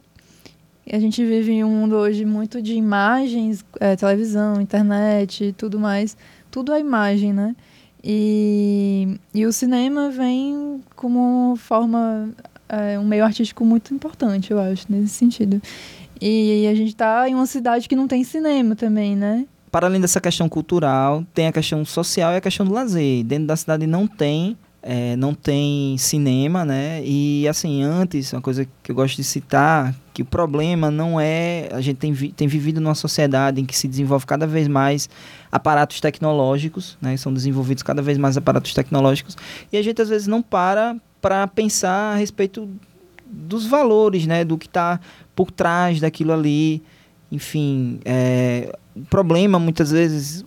a 0.91 0.99
gente 0.99 1.23
vive 1.25 1.53
em 1.53 1.65
um 1.65 1.71
mundo 1.71 1.97
hoje 1.97 2.25
muito 2.25 2.63
de 2.63 2.75
imagens, 2.75 3.65
é, 3.81 3.97
televisão, 3.97 4.61
internet 4.61 5.55
tudo 5.59 5.79
mais. 5.79 6.17
Tudo 6.51 6.73
é 6.73 6.81
imagem, 6.81 7.33
né? 7.33 7.55
E, 8.03 9.19
e 9.35 9.45
o 9.45 9.53
cinema 9.53 10.09
vem 10.09 10.81
como 10.95 11.57
forma, 11.57 12.31
é, 12.69 12.99
um 12.99 13.05
meio 13.05 13.25
artístico 13.25 13.65
muito 13.65 13.95
importante, 13.95 14.51
eu 14.51 14.59
acho, 14.59 14.87
nesse 14.89 15.15
sentido. 15.15 15.61
E, 16.21 16.67
a 16.67 16.75
gente 16.75 16.89
está 16.89 17.29
em 17.29 17.35
uma 17.35 17.47
cidade 17.47 17.89
que 17.89 17.95
não 17.95 18.09
tem 18.09 18.25
cinema 18.25 18.75
também, 18.75 19.17
né? 19.17 19.47
Para 19.71 19.87
além 19.87 20.01
dessa 20.01 20.21
questão 20.21 20.49
cultural, 20.49 21.25
tem 21.35 21.47
a 21.47 21.53
questão 21.53 21.85
social 21.85 22.33
e 22.33 22.37
a 22.37 22.41
questão 22.41 22.67
do 22.67 22.73
lazer. 22.73 23.23
Dentro 23.25 23.47
da 23.47 23.57
cidade 23.57 23.87
não 23.87 24.07
tem 24.07 24.57
é, 24.83 25.17
não 25.17 25.35
tem 25.35 25.99
cinema, 25.99 26.65
né? 26.65 27.03
E 27.05 27.47
assim, 27.49 27.83
antes, 27.83 28.33
uma 28.33 28.41
coisa 28.41 28.67
que 28.83 28.91
eu 28.91 28.95
gosto 28.95 29.17
de 29.17 29.25
citar, 29.25 29.95
que 30.15 30.23
o 30.23 30.25
problema 30.25 30.91
não 30.91 31.21
é. 31.21 31.69
A 31.73 31.81
gente 31.81 31.97
tem, 31.97 32.13
vi, 32.13 32.33
tem 32.33 32.47
vivido 32.47 32.81
numa 32.81 32.95
sociedade 32.95 33.61
em 33.61 33.65
que 33.65 33.77
se 33.77 33.89
desenvolve 33.89 34.25
cada 34.25 34.47
vez 34.47 34.69
mais 34.69 35.09
aparatos 35.51 36.01
tecnológicos, 36.01 36.97
né? 37.01 37.17
São 37.17 37.33
desenvolvidos 37.33 37.83
cada 37.83 38.01
vez 38.01 38.17
mais 38.17 38.37
aparatos 38.37 38.73
tecnológicos. 38.73 39.37
E 39.73 39.77
a 39.77 39.83
gente 39.83 40.01
às 40.01 40.09
vezes 40.09 40.27
não 40.27 40.41
para 40.41 40.97
para 41.21 41.47
pensar 41.47 42.15
a 42.15 42.17
respeito 42.17 42.69
dos 43.27 43.67
valores, 43.67 44.27
né? 44.27 44.45
Do 44.45 44.57
que 44.57 44.67
está 44.67 45.01
por 45.35 45.51
trás 45.51 46.01
daquilo 46.01 46.33
ali. 46.33 46.83
Enfim, 47.31 48.01
é, 48.05 48.75
o 48.97 49.05
problema 49.05 49.59
muitas 49.59 49.91
vezes, 49.91 50.45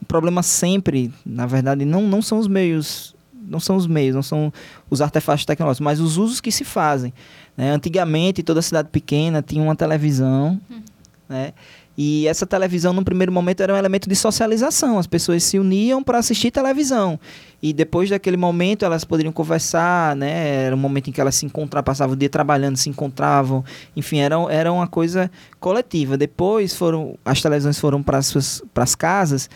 o 0.00 0.04
problema 0.04 0.42
sempre, 0.42 1.12
na 1.24 1.46
verdade, 1.46 1.84
não, 1.84 2.02
não 2.02 2.20
são 2.20 2.38
os 2.38 2.48
meios 2.48 3.14
não 3.46 3.60
são 3.60 3.76
os 3.76 3.86
meios, 3.86 4.14
não 4.14 4.22
são 4.22 4.52
os 4.88 5.00
artefatos 5.00 5.44
tecnológicos, 5.44 5.84
mas 5.84 6.00
os 6.00 6.16
usos 6.16 6.40
que 6.40 6.50
se 6.50 6.64
fazem. 6.64 7.12
Né? 7.56 7.70
Antigamente, 7.70 8.42
toda 8.42 8.62
cidade 8.62 8.88
pequena 8.90 9.42
tinha 9.42 9.62
uma 9.62 9.76
televisão, 9.76 10.58
hum. 10.70 10.80
né? 11.28 11.52
E 11.96 12.26
essa 12.26 12.44
televisão, 12.44 12.92
no 12.92 13.04
primeiro 13.04 13.30
momento, 13.30 13.62
era 13.62 13.72
um 13.72 13.76
elemento 13.76 14.08
de 14.08 14.16
socialização. 14.16 14.98
As 14.98 15.06
pessoas 15.06 15.44
se 15.44 15.58
uniam 15.58 16.02
para 16.02 16.18
assistir 16.18 16.50
televisão. 16.50 17.18
E 17.62 17.72
depois 17.72 18.10
daquele 18.10 18.36
momento, 18.36 18.84
elas 18.84 19.04
poderiam 19.04 19.32
conversar, 19.32 20.16
né? 20.16 20.64
Era 20.64 20.74
um 20.74 20.78
momento 20.78 21.08
em 21.08 21.12
que 21.12 21.20
elas 21.20 21.36
se 21.36 21.46
encontravam, 21.46 21.84
passavam 21.84 22.14
o 22.14 22.16
dia 22.16 22.28
trabalhando, 22.28 22.76
se 22.76 22.90
encontravam. 22.90 23.64
Enfim, 23.96 24.18
era, 24.18 24.36
era 24.50 24.72
uma 24.72 24.88
coisa 24.88 25.30
coletiva. 25.60 26.16
Depois, 26.16 26.74
foram 26.74 27.16
as 27.24 27.40
televisões 27.40 27.78
foram 27.78 28.02
para 28.02 28.18
as 28.18 28.94
casas 28.94 29.48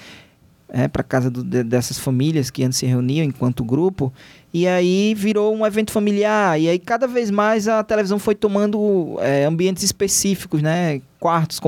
é, 0.70 0.86
para 0.86 1.02
casa 1.02 1.30
do, 1.30 1.42
de, 1.42 1.62
dessas 1.62 1.98
famílias 1.98 2.50
que 2.50 2.62
antes 2.62 2.78
se 2.78 2.86
reuniam 2.86 3.24
enquanto 3.24 3.64
grupo. 3.64 4.12
E 4.52 4.66
aí 4.66 5.14
virou 5.14 5.54
um 5.54 5.66
evento 5.66 5.90
familiar. 5.92 6.60
E 6.60 6.68
aí 6.68 6.78
cada 6.78 7.06
vez 7.06 7.30
mais 7.30 7.68
a 7.68 7.82
televisão 7.82 8.18
foi 8.18 8.34
tomando 8.34 9.16
é, 9.20 9.44
ambientes 9.44 9.82
específicos 9.82 10.62
né 10.62 11.02
quartos 11.20 11.60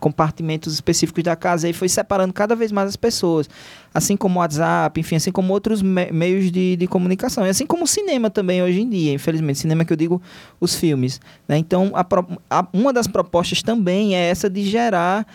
compartimentos 0.00 0.72
específicos 0.72 1.22
da 1.22 1.36
casa. 1.36 1.68
E 1.68 1.72
foi 1.72 1.88
separando 1.88 2.32
cada 2.32 2.54
vez 2.54 2.72
mais 2.72 2.88
as 2.88 2.96
pessoas. 2.96 3.48
Assim 3.92 4.16
como 4.16 4.38
o 4.38 4.42
WhatsApp 4.42 4.98
enfim 5.00 5.16
assim 5.16 5.32
como 5.32 5.52
outros 5.52 5.82
me 5.82 6.10
meios 6.12 6.50
de, 6.50 6.76
de 6.76 6.86
comunicação. 6.86 7.46
E 7.46 7.50
assim 7.50 7.66
como 7.66 7.84
o 7.84 7.86
cinema 7.86 8.30
também 8.30 8.62
hoje 8.62 8.80
em 8.80 8.88
dia 8.88 9.12
infelizmente. 9.12 9.58
Cinema 9.58 9.84
que 9.84 9.92
eu 9.92 9.96
digo 9.96 10.20
os 10.60 10.74
filmes 10.74 11.20
né? 11.46 11.58
então 11.58 11.92
a, 11.94 12.06
a, 12.50 12.66
uma 12.72 12.92
das 12.92 13.06
propostas 13.06 13.62
também 13.62 14.16
é 14.16 14.28
essa 14.28 14.48
de 14.48 14.62
gerar 14.64 15.26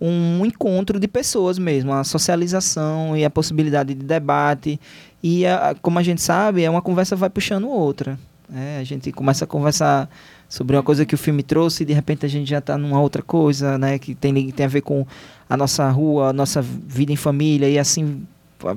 um 0.00 0.44
encontro 0.44 1.00
de 1.00 1.08
pessoas 1.08 1.58
mesmo, 1.58 1.92
a 1.92 2.04
socialização 2.04 3.16
e 3.16 3.24
a 3.24 3.30
possibilidade 3.30 3.94
de 3.94 4.04
debate. 4.04 4.80
E, 5.22 5.44
a, 5.46 5.74
como 5.80 5.98
a 5.98 6.02
gente 6.02 6.22
sabe, 6.22 6.62
é 6.62 6.70
uma 6.70 6.82
conversa 6.82 7.16
vai 7.16 7.30
puxando 7.30 7.68
outra. 7.68 8.18
É, 8.54 8.78
a 8.78 8.84
gente 8.84 9.12
começa 9.12 9.44
a 9.44 9.46
conversar 9.46 10.08
sobre 10.48 10.76
uma 10.76 10.82
coisa 10.82 11.04
que 11.04 11.14
o 11.14 11.18
filme 11.18 11.42
trouxe 11.42 11.82
e 11.82 11.86
de 11.86 11.92
repente 11.92 12.24
a 12.24 12.28
gente 12.28 12.48
já 12.48 12.58
está 12.58 12.78
numa 12.78 13.00
outra 13.00 13.22
coisa, 13.22 13.76
né? 13.76 13.98
Que 13.98 14.14
tem, 14.14 14.50
tem 14.50 14.66
a 14.66 14.68
ver 14.68 14.80
com 14.80 15.06
a 15.48 15.56
nossa 15.56 15.88
rua, 15.90 16.28
a 16.28 16.32
nossa 16.32 16.62
vida 16.62 17.12
em 17.12 17.16
família 17.16 17.68
e 17.68 17.78
assim 17.78 18.22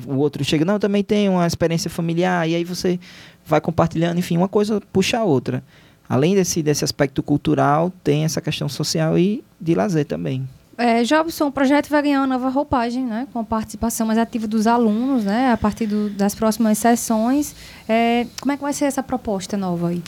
o 0.07 0.17
outro 0.17 0.43
chega, 0.43 0.63
não, 0.63 0.75
eu 0.75 0.79
também 0.79 1.03
tenho 1.03 1.31
uma 1.31 1.47
experiência 1.47 1.89
familiar 1.89 2.47
e 2.47 2.53
aí 2.53 2.63
você 2.63 2.99
vai 3.45 3.59
compartilhando, 3.59 4.19
enfim, 4.19 4.37
uma 4.37 4.47
coisa 4.47 4.81
puxa 4.93 5.17
a 5.17 5.23
outra. 5.23 5.63
Além 6.07 6.35
desse, 6.35 6.61
desse 6.61 6.83
aspecto 6.83 7.23
cultural, 7.23 7.91
tem 8.03 8.25
essa 8.25 8.41
questão 8.41 8.67
social 8.67 9.17
e 9.17 9.43
de 9.59 9.73
lazer 9.73 10.05
também. 10.05 10.47
É, 10.77 11.03
Jobson, 11.03 11.47
o 11.47 11.51
projeto 11.51 11.89
vai 11.89 12.01
ganhar 12.01 12.21
uma 12.21 12.27
nova 12.27 12.49
roupagem, 12.49 13.05
né? 13.05 13.27
Com 13.31 13.39
a 13.39 13.43
participação 13.43 14.07
mais 14.07 14.17
ativa 14.17 14.47
dos 14.47 14.65
alunos, 14.65 15.25
né? 15.25 15.51
A 15.51 15.57
partir 15.57 15.85
do, 15.85 16.09
das 16.09 16.33
próximas 16.33 16.77
sessões. 16.77 17.55
É, 17.87 18.25
como 18.39 18.51
é 18.51 18.57
que 18.57 18.63
vai 18.63 18.73
ser 18.73 18.85
essa 18.85 19.03
proposta 19.03 19.57
nova 19.57 19.89
aí? 19.89 20.01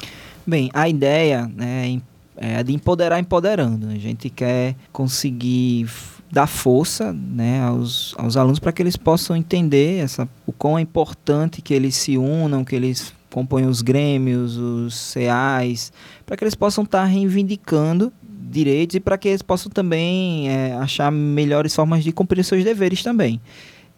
Bem, 0.45 0.69
a 0.73 0.89
ideia 0.89 1.49
né, 1.55 2.01
é 2.35 2.63
de 2.63 2.73
empoderar 2.73 3.19
empoderando. 3.19 3.87
A 3.87 3.95
gente 3.95 4.29
quer 4.29 4.75
conseguir 4.91 5.87
dar 6.31 6.47
força 6.47 7.13
né, 7.13 7.61
aos, 7.61 8.15
aos 8.17 8.35
alunos 8.35 8.59
para 8.59 8.71
que 8.71 8.81
eles 8.81 8.97
possam 8.97 9.35
entender 9.35 9.99
essa, 9.99 10.27
o 10.47 10.51
quão 10.51 10.77
é 10.77 10.81
importante 10.81 11.61
que 11.61 11.73
eles 11.73 11.95
se 11.95 12.17
unam, 12.17 12.65
que 12.65 12.75
eles 12.75 13.13
compõem 13.29 13.65
os 13.65 13.81
grêmios, 13.81 14.57
os 14.57 14.95
CEAs, 14.95 15.93
para 16.25 16.35
que 16.35 16.43
eles 16.43 16.55
possam 16.55 16.83
estar 16.83 17.01
tá 17.01 17.05
reivindicando 17.05 18.11
direitos 18.53 18.95
e 18.95 18.99
para 18.99 19.17
que 19.17 19.27
eles 19.27 19.41
possam 19.41 19.71
também 19.71 20.49
é, 20.49 20.73
achar 20.73 21.11
melhores 21.11 21.75
formas 21.75 22.03
de 22.03 22.11
cumprir 22.11 22.43
seus 22.43 22.63
deveres 22.63 23.03
também. 23.03 23.41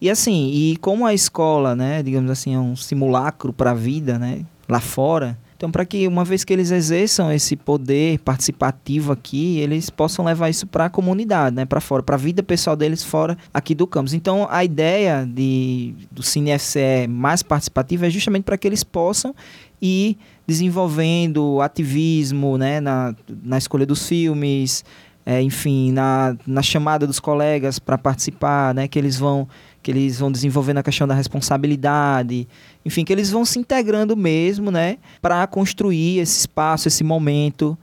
E 0.01 0.09
assim, 0.09 0.51
e 0.53 0.77
como 0.77 1.05
a 1.05 1.13
escola, 1.13 1.75
né, 1.75 2.01
digamos 2.03 2.29
assim, 2.31 2.53
é 2.55 2.59
um 2.59 2.75
simulacro 2.75 3.53
para 3.53 3.71
a 3.71 3.73
vida, 3.73 4.19
né, 4.19 4.45
lá 4.67 4.79
fora, 4.79 5.37
então 5.57 5.71
para 5.71 5.85
que 5.85 6.05
uma 6.07 6.25
vez 6.25 6.43
que 6.43 6.51
eles 6.51 6.69
exerçam 6.69 7.31
esse 7.31 7.55
poder 7.55 8.19
participativo 8.19 9.13
aqui, 9.13 9.57
eles 9.59 9.89
possam 9.89 10.25
levar 10.25 10.49
isso 10.49 10.67
para 10.67 10.85
a 10.85 10.89
comunidade, 10.89 11.55
né, 11.55 11.65
para 11.65 11.79
fora, 11.79 12.03
para 12.03 12.15
a 12.15 12.19
vida 12.19 12.43
pessoal 12.43 12.75
deles 12.75 13.03
fora 13.03 13.37
aqui 13.53 13.73
do 13.73 13.87
campus. 13.87 14.13
Então 14.13 14.47
a 14.49 14.65
ideia 14.65 15.25
de 15.25 15.95
do 16.11 16.21
Cine 16.21 16.51
FCE 16.59 17.07
mais 17.07 17.41
participativo 17.41 18.05
é 18.05 18.09
justamente 18.09 18.43
para 18.43 18.57
que 18.57 18.67
eles 18.67 18.83
possam 18.83 19.33
ir 19.81 20.17
desenvolvendo 20.47 21.61
ativismo 21.61 22.57
né, 22.57 22.79
na, 22.79 23.15
na 23.43 23.57
escolha 23.57 23.85
dos 23.85 24.07
filmes, 24.07 24.83
é, 25.25 25.41
enfim, 25.41 25.91
na, 25.91 26.37
na 26.45 26.61
chamada 26.61 27.07
dos 27.07 27.19
colegas 27.19 27.79
para 27.79 27.97
participar, 27.97 28.73
né, 28.75 28.87
que 28.87 28.99
eles 28.99 29.17
vão 29.17 29.47
que 29.81 29.91
eles 29.91 30.17
vão 30.17 30.31
desenvolvendo 30.31 30.79
a 30.79 30.83
questão 30.83 31.07
da 31.07 31.13
responsabilidade, 31.13 32.47
enfim, 32.83 33.05
que 33.05 33.13
eles 33.13 33.29
vão 33.29 33.45
se 33.45 33.59
integrando 33.59 34.17
mesmo, 34.17 34.71
né, 34.71 34.97
para 35.21 35.45
construir 35.45 36.17
esse 36.17 36.39
espaço, 36.39 36.87
esse 36.87 37.03
momento. 37.03 37.77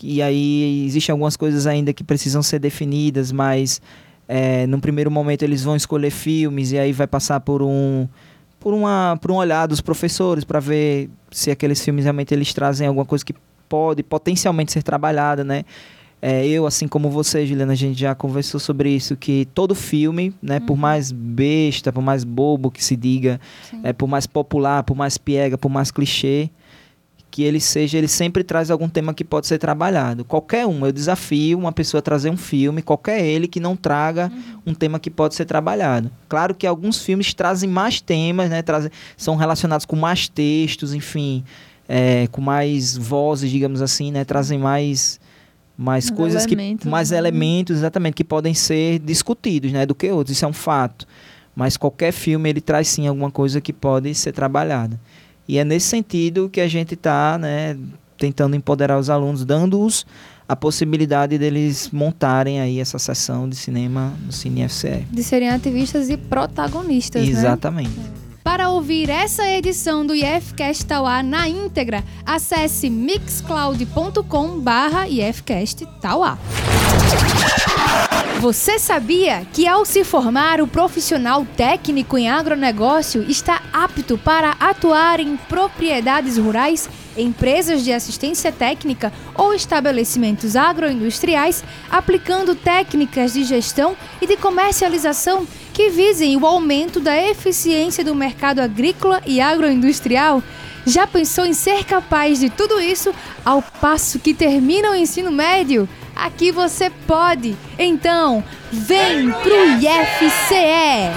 E 0.00 0.22
aí 0.22 0.86
existem 0.86 1.12
algumas 1.12 1.36
coisas 1.36 1.66
ainda 1.66 1.92
que 1.92 2.04
precisam 2.04 2.40
ser 2.40 2.60
definidas, 2.60 3.32
mas 3.32 3.82
é, 4.28 4.64
num 4.68 4.78
primeiro 4.78 5.10
momento 5.10 5.42
eles 5.42 5.64
vão 5.64 5.74
escolher 5.74 6.10
filmes 6.10 6.70
e 6.70 6.78
aí 6.78 6.92
vai 6.92 7.08
passar 7.08 7.40
por 7.40 7.62
um 7.62 8.06
por, 8.60 8.74
uma, 8.74 9.18
por 9.20 9.32
um 9.32 9.36
olhar 9.36 9.66
dos 9.66 9.80
professores 9.80 10.44
para 10.44 10.60
ver 10.60 11.10
se 11.30 11.50
aqueles 11.50 11.82
filmes 11.82 12.04
realmente 12.04 12.32
eles 12.32 12.52
trazem 12.52 12.86
alguma 12.86 13.06
coisa 13.06 13.24
que 13.24 13.34
pode 13.68 14.02
potencialmente 14.02 14.70
ser 14.70 14.82
trabalhada, 14.82 15.42
né? 15.42 15.64
É, 16.22 16.46
eu, 16.46 16.66
assim 16.66 16.86
como 16.86 17.08
você, 17.08 17.46
Juliana, 17.46 17.72
a 17.72 17.76
gente 17.76 17.98
já 17.98 18.14
conversou 18.14 18.60
sobre 18.60 18.90
isso, 18.90 19.16
que 19.16 19.48
todo 19.54 19.74
filme, 19.74 20.34
né, 20.42 20.58
uhum. 20.58 20.66
por 20.66 20.76
mais 20.76 21.10
besta, 21.10 21.90
por 21.90 22.02
mais 22.02 22.24
bobo 22.24 22.70
que 22.70 22.84
se 22.84 22.94
diga, 22.94 23.40
é, 23.82 23.90
por 23.94 24.06
mais 24.06 24.26
popular, 24.26 24.82
por 24.82 24.94
mais 24.94 25.16
piega, 25.16 25.56
por 25.56 25.70
mais 25.70 25.90
clichê, 25.90 26.50
que 27.30 27.42
ele 27.42 27.60
seja, 27.60 27.96
ele 27.96 28.08
sempre 28.08 28.42
traz 28.42 28.70
algum 28.70 28.88
tema 28.88 29.14
que 29.14 29.22
pode 29.22 29.46
ser 29.46 29.58
trabalhado. 29.58 30.24
Qualquer 30.24 30.66
um, 30.66 30.84
eu 30.84 30.92
desafio 30.92 31.58
uma 31.58 31.72
pessoa 31.72 32.00
a 32.00 32.02
trazer 32.02 32.30
um 32.30 32.36
filme, 32.36 32.82
qualquer 32.82 33.24
ele 33.24 33.46
que 33.46 33.60
não 33.60 33.76
traga 33.76 34.30
uhum. 34.32 34.72
um 34.72 34.74
tema 34.74 34.98
que 34.98 35.10
pode 35.10 35.34
ser 35.34 35.44
trabalhado. 35.44 36.10
Claro 36.28 36.54
que 36.54 36.66
alguns 36.66 37.02
filmes 37.02 37.32
trazem 37.32 37.70
mais 37.70 38.00
temas, 38.00 38.50
né, 38.50 38.62
trazem, 38.62 38.90
são 39.16 39.36
relacionados 39.36 39.86
com 39.86 39.94
mais 39.94 40.28
textos, 40.28 40.92
enfim, 40.92 41.44
é, 41.88 42.26
com 42.28 42.40
mais 42.40 42.96
vozes, 42.96 43.50
digamos 43.50 43.80
assim, 43.80 44.10
né, 44.10 44.24
trazem 44.24 44.58
mais 44.58 45.20
mais 45.76 46.10
coisas 46.10 46.44
elementos, 46.44 46.82
que 46.82 46.90
mais 46.90 47.10
né? 47.10 47.16
elementos 47.16 47.78
exatamente 47.78 48.12
que 48.12 48.24
podem 48.24 48.52
ser 48.52 48.98
discutidos, 48.98 49.72
né, 49.72 49.86
do 49.86 49.94
que 49.94 50.10
outros. 50.10 50.36
Isso 50.36 50.44
é 50.44 50.48
um 50.48 50.52
fato. 50.52 51.06
Mas 51.56 51.78
qualquer 51.78 52.12
filme 52.12 52.50
ele 52.50 52.60
traz 52.60 52.88
sim 52.88 53.06
alguma 53.06 53.30
coisa 53.30 53.62
que 53.62 53.72
pode 53.72 54.14
ser 54.14 54.32
trabalhada. 54.32 55.00
E 55.50 55.58
é 55.58 55.64
nesse 55.64 55.88
sentido 55.88 56.48
que 56.48 56.60
a 56.60 56.68
gente 56.68 56.94
está 56.94 57.36
né, 57.36 57.76
tentando 58.16 58.54
empoderar 58.54 58.96
os 58.96 59.10
alunos, 59.10 59.44
dando-os 59.44 60.06
a 60.48 60.54
possibilidade 60.54 61.36
deles 61.38 61.90
montarem 61.92 62.60
aí 62.60 62.78
essa 62.78 63.00
sessão 63.00 63.48
de 63.48 63.56
cinema 63.56 64.12
no 64.24 64.30
Cine 64.30 64.68
FCE. 64.68 65.04
De 65.10 65.24
serem 65.24 65.48
ativistas 65.48 66.08
e 66.08 66.16
protagonistas, 66.16 67.24
né? 67.24 67.32
Exatamente. 67.32 67.90
Para 68.44 68.70
ouvir 68.70 69.10
essa 69.10 69.44
edição 69.50 70.06
do 70.06 70.14
IFCast 70.14 70.86
Tauá 70.86 71.20
na 71.20 71.48
íntegra, 71.48 72.04
acesse 72.24 72.88
mixcloud.com 72.88 74.60
barra 74.60 75.08
IFCast 75.08 75.84
Tauá. 76.00 76.38
Você 78.40 78.78
sabia 78.78 79.46
que 79.52 79.68
ao 79.68 79.84
se 79.84 80.02
formar 80.02 80.62
o 80.62 80.66
profissional 80.66 81.46
técnico 81.58 82.16
em 82.16 82.30
agronegócio 82.30 83.22
está 83.28 83.60
apto 83.70 84.16
para 84.16 84.56
atuar 84.58 85.20
em 85.20 85.36
propriedades 85.36 86.38
rurais, 86.38 86.88
empresas 87.18 87.84
de 87.84 87.92
assistência 87.92 88.50
técnica 88.50 89.12
ou 89.34 89.52
estabelecimentos 89.52 90.56
agroindustriais, 90.56 91.62
aplicando 91.90 92.54
técnicas 92.54 93.34
de 93.34 93.44
gestão 93.44 93.94
e 94.22 94.26
de 94.26 94.38
comercialização 94.38 95.46
que 95.74 95.90
visem 95.90 96.34
o 96.38 96.46
aumento 96.46 96.98
da 96.98 97.14
eficiência 97.14 98.02
do 98.02 98.14
mercado 98.14 98.60
agrícola 98.60 99.20
e 99.26 99.38
agroindustrial? 99.38 100.42
Já 100.86 101.06
pensou 101.06 101.44
em 101.44 101.52
ser 101.52 101.84
capaz 101.84 102.40
de 102.40 102.48
tudo 102.48 102.80
isso 102.80 103.14
ao 103.44 103.60
passo 103.60 104.18
que 104.18 104.32
termina 104.32 104.92
o 104.92 104.94
ensino 104.94 105.30
médio? 105.30 105.86
Aqui 106.14 106.52
você 106.52 106.90
pode. 107.06 107.56
Então, 107.78 108.44
vem 108.70 109.30
pro 109.30 109.64
IFCE. 109.78 111.10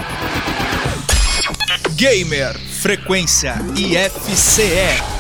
Gamer 1.96 2.58
Frequência 2.82 3.56
IFCE. 3.78 5.14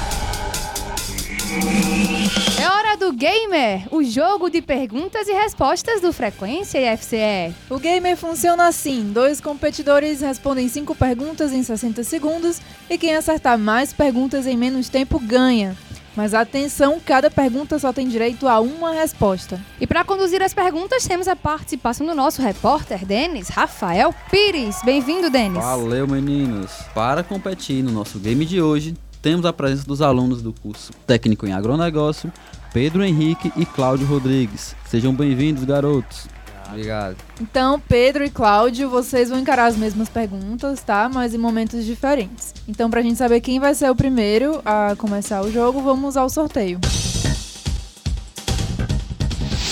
É 2.61 2.67
hora 2.67 2.97
do 2.97 3.13
Gamer, 3.13 3.87
o 3.91 4.03
jogo 4.03 4.49
de 4.49 4.61
perguntas 4.61 5.27
e 5.27 5.33
respostas 5.33 6.01
do 6.01 6.11
Frequência 6.11 6.93
IFCE. 6.93 7.53
O 7.69 7.77
gamer 7.77 8.17
funciona 8.17 8.67
assim: 8.67 9.11
dois 9.13 9.39
competidores 9.39 10.21
respondem 10.21 10.67
cinco 10.67 10.95
perguntas 10.95 11.51
em 11.51 11.61
60 11.61 12.03
segundos 12.03 12.59
e 12.89 12.97
quem 12.97 13.15
acertar 13.15 13.57
mais 13.57 13.93
perguntas 13.93 14.47
em 14.47 14.57
menos 14.57 14.89
tempo 14.89 15.19
ganha. 15.19 15.77
Mas 16.15 16.33
atenção, 16.33 16.99
cada 17.03 17.31
pergunta 17.31 17.79
só 17.79 17.91
tem 17.91 18.07
direito 18.07 18.47
a 18.47 18.59
uma 18.59 18.91
resposta. 18.91 19.59
E 19.81 19.87
para 19.87 20.03
conduzir 20.03 20.43
as 20.43 20.53
perguntas, 20.53 21.07
temos 21.07 21.27
a 21.27 21.35
participação 21.35 22.05
do 22.05 22.13
nosso 22.13 22.41
repórter 22.41 23.03
Denis 23.03 23.49
Rafael 23.49 24.13
Pires. 24.29 24.77
Bem-vindo, 24.85 25.29
Denis. 25.29 25.63
Valeu, 25.63 26.07
meninos! 26.07 26.71
Para 26.93 27.23
competir 27.23 27.83
no 27.83 27.91
nosso 27.91 28.19
game 28.19 28.45
de 28.45 28.61
hoje, 28.61 28.95
temos 29.21 29.45
a 29.45 29.53
presença 29.53 29.87
dos 29.87 30.01
alunos 30.01 30.41
do 30.41 30.53
curso 30.53 30.93
Técnico 31.07 31.47
em 31.47 31.53
Agronegócio, 31.53 32.31
Pedro 32.71 33.03
Henrique 33.03 33.51
e 33.55 33.65
Cláudio 33.65 34.05
Rodrigues. 34.05 34.75
Sejam 34.85 35.13
bem-vindos, 35.13 35.63
garotos. 35.63 36.27
Obrigado. 36.73 37.17
Então, 37.39 37.79
Pedro 37.79 38.23
e 38.23 38.29
Cláudio, 38.29 38.89
vocês 38.89 39.29
vão 39.29 39.37
encarar 39.37 39.67
as 39.67 39.77
mesmas 39.77 40.09
perguntas, 40.09 40.81
tá? 40.81 41.07
Mas 41.07 41.33
em 41.33 41.37
momentos 41.37 41.85
diferentes. 41.85 42.53
Então, 42.67 42.89
pra 42.89 43.01
gente 43.01 43.15
saber 43.15 43.41
quem 43.41 43.59
vai 43.59 43.75
ser 43.75 43.89
o 43.91 43.95
primeiro 43.95 44.59
a 44.65 44.95
começar 44.97 45.41
o 45.41 45.51
jogo, 45.51 45.81
vamos 45.81 46.17
ao 46.17 46.29
sorteio. 46.29 46.79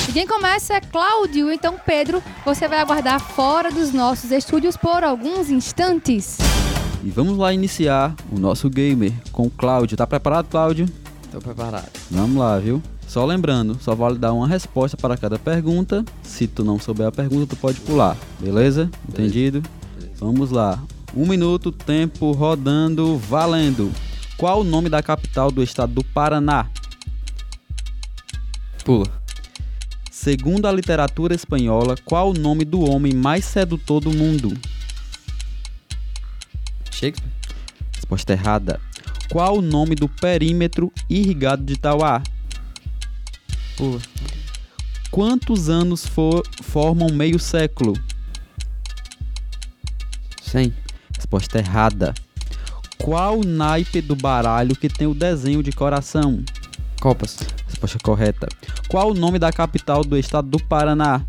E 0.08 0.14
quem 0.14 0.28
começa 0.28 0.76
é 0.76 0.82
Cláudio, 0.82 1.52
então 1.52 1.76
Pedro, 1.84 2.22
você 2.46 2.68
vai 2.68 2.80
aguardar 2.80 3.20
fora 3.20 3.72
dos 3.72 3.92
nossos 3.92 4.30
estúdios 4.30 4.78
por 4.78 5.04
alguns 5.04 5.50
instantes. 5.50 6.38
E 7.04 7.10
vamos 7.10 7.38
lá 7.38 7.52
iniciar 7.52 8.14
o 8.32 8.38
nosso 8.38 8.70
gamer 8.70 9.12
com 9.32 9.48
o 9.48 9.50
Cláudio. 9.50 9.98
Tá 9.98 10.06
preparado, 10.06 10.48
Cláudio? 10.50 10.88
Tô 11.32 11.40
preparado. 11.40 11.90
Vamos 12.12 12.38
lá, 12.38 12.60
viu? 12.60 12.84
Só 13.12 13.26
lembrando, 13.26 13.78
só 13.82 13.94
vale 13.94 14.18
dar 14.18 14.32
uma 14.32 14.48
resposta 14.48 14.96
para 14.96 15.18
cada 15.18 15.38
pergunta. 15.38 16.06
Se 16.24 16.48
tu 16.48 16.64
não 16.64 16.80
souber 16.80 17.08
a 17.08 17.12
pergunta, 17.12 17.46
tu 17.46 17.58
pode 17.58 17.78
pular. 17.82 18.16
Beleza? 18.40 18.90
Entendido? 19.10 19.62
Vamos 20.16 20.50
lá. 20.50 20.82
Um 21.14 21.28
minuto, 21.28 21.74
tempo 21.74 22.32
rodando, 22.32 23.18
valendo. 23.18 23.92
Qual 24.38 24.62
o 24.62 24.64
nome 24.64 24.88
da 24.88 25.04
capital 25.04 25.52
do 25.52 25.62
estado 25.62 25.94
do 25.94 26.06
Paraná? 26.06 26.70
Pula. 28.86 29.12
Segundo 30.10 30.66
a 30.66 30.72
literatura 30.72 31.36
espanhola, 31.36 31.98
qual 32.06 32.30
o 32.30 32.34
nome 32.34 32.64
do 32.64 32.80
homem 32.80 33.14
mais 33.14 33.44
sedutor 33.44 34.00
do 34.00 34.14
mundo? 34.14 34.58
Shakespeare. 36.90 37.30
Resposta 37.94 38.32
errada. 38.32 38.80
Qual 39.30 39.58
o 39.58 39.62
nome 39.62 39.96
do 39.96 40.08
perímetro 40.08 40.94
irrigado 41.10 41.62
de 41.62 41.76
Tauá? 41.76 42.24
Pula. 43.82 44.00
Quantos 45.10 45.68
anos 45.68 46.06
for- 46.06 46.44
formam 46.62 47.10
meio 47.12 47.40
século? 47.40 47.94
100. 50.44 50.72
Resposta 51.18 51.58
errada. 51.58 52.14
Qual 53.00 53.40
o 53.40 53.44
naipe 53.44 54.00
do 54.00 54.16
baralho 54.16 54.76
que 54.76 54.88
tem 54.88 55.08
o 55.08 55.16
desenho 55.16 55.64
de 55.64 55.72
coração? 55.72 56.44
Copas. 57.02 57.40
Resposta 57.68 57.98
correta. 58.04 58.48
Qual 58.88 59.10
o 59.10 59.14
nome 59.16 59.40
da 59.40 59.52
capital 59.52 60.04
do 60.04 60.16
estado 60.16 60.48
do 60.48 60.64
Paraná? 60.64 61.26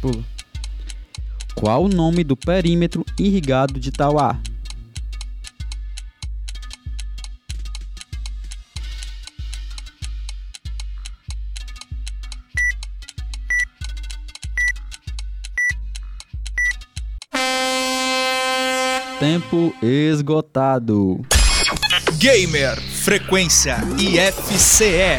Pula. 0.00 0.22
Qual 1.56 1.86
o 1.86 1.88
nome 1.88 2.22
do 2.22 2.36
perímetro 2.36 3.04
irrigado 3.18 3.80
de 3.80 3.90
Tauá? 3.90 4.38
Tempo 19.24 19.72
esgotado. 19.82 21.18
Gamer 22.18 22.78
Frequência 22.78 23.78
IFCE. 23.98 25.18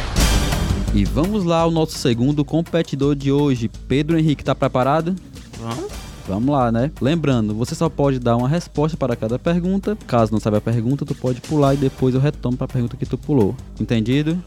E 0.93 1.03
vamos 1.03 1.43
lá 1.43 1.61
ao 1.61 1.71
nosso 1.71 1.97
segundo 1.97 2.45
competidor 2.45 3.15
de 3.15 3.31
hoje. 3.31 3.67
Pedro 3.87 4.15
Henrique, 4.15 4.43
tá 4.43 4.53
preparado? 4.53 5.15
Vamos. 5.59 5.91
Vamos 6.27 6.55
lá, 6.55 6.71
né? 6.71 6.91
Lembrando, 7.01 7.55
você 7.55 7.73
só 7.73 7.89
pode 7.89 8.19
dar 8.19 8.37
uma 8.37 8.47
resposta 8.47 8.95
para 8.95 9.15
cada 9.15 9.39
pergunta. 9.39 9.97
Caso 10.05 10.31
não 10.31 10.39
saiba 10.39 10.59
a 10.59 10.61
pergunta, 10.61 11.03
tu 11.03 11.15
pode 11.15 11.41
pular 11.41 11.73
e 11.73 11.77
depois 11.77 12.13
eu 12.13 12.21
retomo 12.21 12.55
para 12.55 12.65
a 12.65 12.69
pergunta 12.69 12.95
que 12.95 13.07
tu 13.07 13.17
pulou. 13.17 13.55
Entendido? 13.79 14.39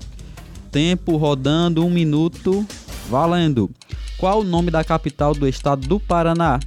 Tempo 0.71 1.17
rodando, 1.17 1.85
um 1.85 1.91
minuto, 1.91 2.65
valendo. 3.11 3.69
Qual 4.19 4.41
o 4.41 4.45
nome 4.45 4.71
da 4.71 4.85
capital 4.85 5.35
do 5.35 5.49
estado 5.49 5.85
do 5.89 5.99
Paraná? 5.99 6.61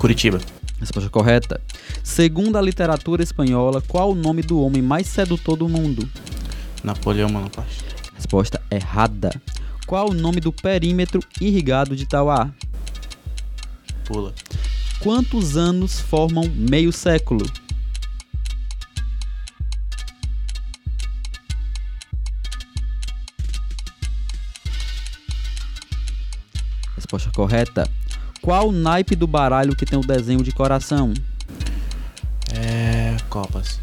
Curitiba. 0.00 0.40
Resposta 0.80 1.10
correta. 1.10 1.60
Segundo 2.02 2.56
a 2.56 2.62
literatura 2.62 3.22
espanhola, 3.22 3.82
qual 3.82 4.12
o 4.12 4.14
nome 4.14 4.40
do 4.40 4.58
homem 4.58 4.80
mais 4.80 5.06
sedutor 5.06 5.58
do 5.58 5.68
mundo? 5.68 6.08
Napoleão 6.82 7.30
Bonaparte. 7.30 7.84
Resposta 8.14 8.62
errada. 8.70 9.30
Qual 9.86 10.08
o 10.08 10.14
nome 10.14 10.40
do 10.40 10.50
perímetro 10.50 11.20
irrigado 11.38 11.94
de 11.94 12.06
Tauá? 12.06 12.50
Pula. 14.06 14.32
Quantos 15.00 15.58
anos 15.58 16.00
formam 16.00 16.44
meio 16.48 16.90
século? 16.94 17.44
Resposta 26.96 27.30
correta. 27.34 27.99
Qual 28.42 28.68
o 28.68 28.72
naipe 28.72 29.14
do 29.14 29.26
baralho 29.26 29.76
que 29.76 29.84
tem 29.84 29.98
o 29.98 30.02
desenho 30.02 30.42
de 30.42 30.52
coração? 30.52 31.12
É. 32.54 33.16
Copas. 33.28 33.78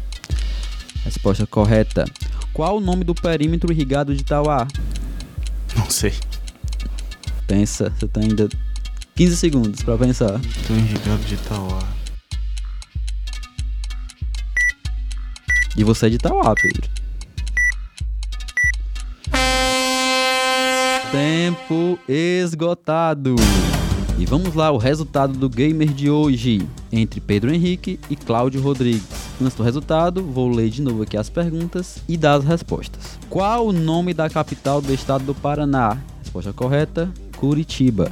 Resposta 1.04 1.46
correta. 1.46 2.04
Qual 2.52 2.78
o 2.78 2.80
nome 2.80 3.04
do 3.04 3.14
perímetro 3.14 3.72
irrigado 3.72 4.14
de 4.14 4.24
Tauá? 4.24 4.66
Não 5.76 5.88
sei. 5.88 6.12
Pensa, 7.46 7.90
você 7.90 8.08
tem 8.08 8.24
ainda 8.24 8.48
15 9.14 9.36
segundos 9.36 9.82
pra 9.82 9.96
pensar. 9.96 10.40
Tô 10.66 10.74
irrigado 10.74 11.22
de 11.24 11.34
Itauá. 11.34 11.82
E 15.76 15.84
você 15.84 16.06
é 16.06 16.10
de 16.10 16.18
Tauá, 16.18 16.54
Pedro. 16.54 16.90
Tempo 21.10 21.98
esgotado. 22.08 23.36
E 24.18 24.26
vamos 24.26 24.52
lá, 24.52 24.72
o 24.72 24.78
resultado 24.78 25.38
do 25.38 25.48
gamer 25.48 25.92
de 25.92 26.10
hoje 26.10 26.68
entre 26.90 27.20
Pedro 27.20 27.54
Henrique 27.54 28.00
e 28.10 28.16
Cláudio 28.16 28.60
Rodrigues. 28.60 29.06
Antes 29.40 29.54
do 29.54 29.62
resultado, 29.62 30.24
vou 30.24 30.50
ler 30.50 30.70
de 30.70 30.82
novo 30.82 31.02
aqui 31.02 31.16
as 31.16 31.30
perguntas 31.30 31.98
e 32.08 32.16
dar 32.16 32.34
as 32.34 32.44
respostas. 32.44 33.16
Qual 33.30 33.68
o 33.68 33.72
nome 33.72 34.12
da 34.12 34.28
capital 34.28 34.82
do 34.82 34.92
estado 34.92 35.24
do 35.24 35.36
Paraná? 35.36 35.96
Resposta 36.20 36.52
correta: 36.52 37.08
Curitiba. 37.36 38.10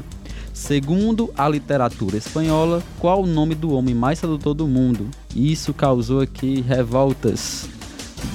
Segundo 0.55 1.33
a 1.37 1.49
literatura 1.49 2.16
espanhola, 2.16 2.85
qual 3.01 3.25
o 3.25 3.27
nome 3.27 3.57
do 3.57 3.73
homem 3.73 3.92
mais 3.95 4.21
sedutor 4.21 4.55
do 4.55 4.69
mundo? 4.69 5.09
Isso 5.35 5.75
causou 5.75 6.21
aqui 6.21 6.61
revoltas 6.61 7.69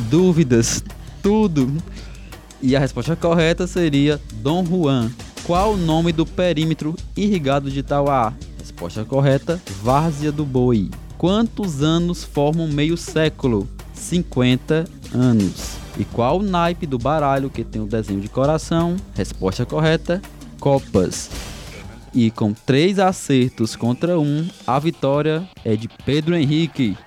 dúvidas, 0.09 0.83
tudo. 1.23 1.71
E 2.61 2.75
a 2.75 2.79
resposta 2.81 3.15
correta 3.15 3.65
seria 3.65 4.19
Dom 4.33 4.65
Juan. 4.65 5.09
Qual 5.51 5.73
o 5.73 5.77
nome 5.77 6.13
do 6.13 6.25
perímetro 6.25 6.95
irrigado 7.13 7.69
de 7.69 7.79
Itauá? 7.79 8.33
Resposta 8.57 9.03
correta: 9.03 9.61
Várzea 9.83 10.31
do 10.31 10.45
Boi. 10.45 10.89
Quantos 11.17 11.83
anos 11.83 12.23
formam 12.23 12.69
meio 12.69 12.95
século? 12.95 13.67
50 13.93 14.85
anos. 15.13 15.75
E 15.99 16.05
qual 16.05 16.39
o 16.39 16.41
naipe 16.41 16.87
do 16.87 16.97
baralho 16.97 17.49
que 17.49 17.65
tem 17.65 17.81
o 17.81 17.85
desenho 17.85 18.21
de 18.21 18.29
coração? 18.29 18.95
Resposta 19.13 19.65
correta: 19.65 20.21
Copas. 20.57 21.29
E 22.13 22.31
com 22.31 22.53
três 22.53 22.97
acertos 22.97 23.75
contra 23.75 24.17
um, 24.17 24.47
a 24.65 24.79
vitória 24.79 25.43
é 25.65 25.75
de 25.75 25.89
Pedro 26.05 26.33
Henrique. 26.33 26.97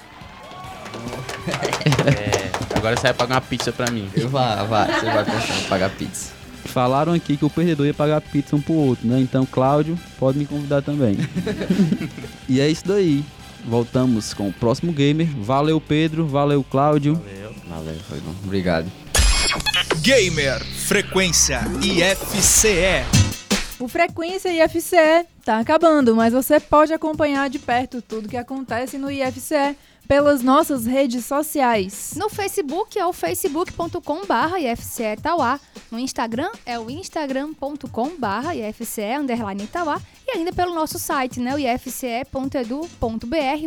É, 2.07 2.77
agora 2.77 2.97
você 2.97 3.03
vai 3.03 3.15
pagar 3.15 3.35
uma 3.35 3.41
pizza 3.41 3.71
pra 3.71 3.91
mim. 3.91 4.09
Eu 4.15 4.29
vá, 4.29 4.63
vá, 4.65 4.87
você 4.87 5.05
vai 5.05 5.25
pensar, 5.25 5.69
pagar 5.69 5.91
pizza. 5.91 6.44
Falaram 6.65 7.13
aqui 7.13 7.37
que 7.37 7.45
o 7.45 7.51
perdedor 7.51 7.87
ia 7.87 7.95
pagar 7.95 8.21
pizza 8.21 8.57
um 8.57 8.61
pro 8.61 8.75
outro, 8.75 9.07
né? 9.07 9.21
Então, 9.21 9.47
Cláudio, 9.47 9.99
pode 10.19 10.39
me 10.39 10.47
convidar 10.47 10.83
também. 10.83 11.17
e 12.49 12.61
é 12.61 12.69
isso 12.69 12.87
daí. 12.87 13.25
Voltamos 13.65 14.35
com 14.35 14.49
o 14.49 14.53
próximo 14.53 14.93
gamer. 14.93 15.27
Valeu, 15.39 15.81
Pedro. 15.81 16.27
Valeu, 16.27 16.63
Cláudio. 16.63 17.15
Valeu. 17.15 17.55
Valeu, 17.69 17.97
foi 18.09 18.21
bom. 18.21 18.35
Obrigado. 18.45 18.91
Gamer 20.01 20.63
Frequência 20.65 21.61
IFCE. 21.83 23.05
O 23.81 23.89
Frequência 23.89 24.51
IFCE 24.51 25.27
tá 25.45 25.59
acabando, 25.59 26.15
mas 26.15 26.33
você 26.33 26.61
pode 26.61 26.93
acompanhar 26.93 27.49
de 27.49 27.59
perto 27.59 28.03
tudo 28.03 28.29
que 28.29 28.37
acontece 28.37 28.99
no 28.99 29.11
IFCE 29.11 29.77
pelas 30.07 30.43
nossas 30.43 30.87
redes 30.87 31.25
sociais. 31.25 32.15
No 32.17 32.29
Facebook 32.29 32.99
é 32.99 33.07
o 33.07 33.13
facebook.com 33.13 34.27
barra 34.27 34.61
IFCE 34.61 35.15
Itauá. 35.19 35.61
No 35.91 35.99
Instagram 35.99 36.51
é 36.67 36.79
o 36.79 36.91
instagram.com 36.91 38.17
barra 38.19 38.55
IFCE 38.55 39.17
underline 39.19 39.65
Itauá. 39.65 40.01
E 40.27 40.39
ainda 40.39 40.53
pelo 40.53 40.75
nosso 40.75 40.99
site, 40.99 41.39
né? 41.39 41.55
O 41.55 41.59
ifce.edu.br 41.59 42.89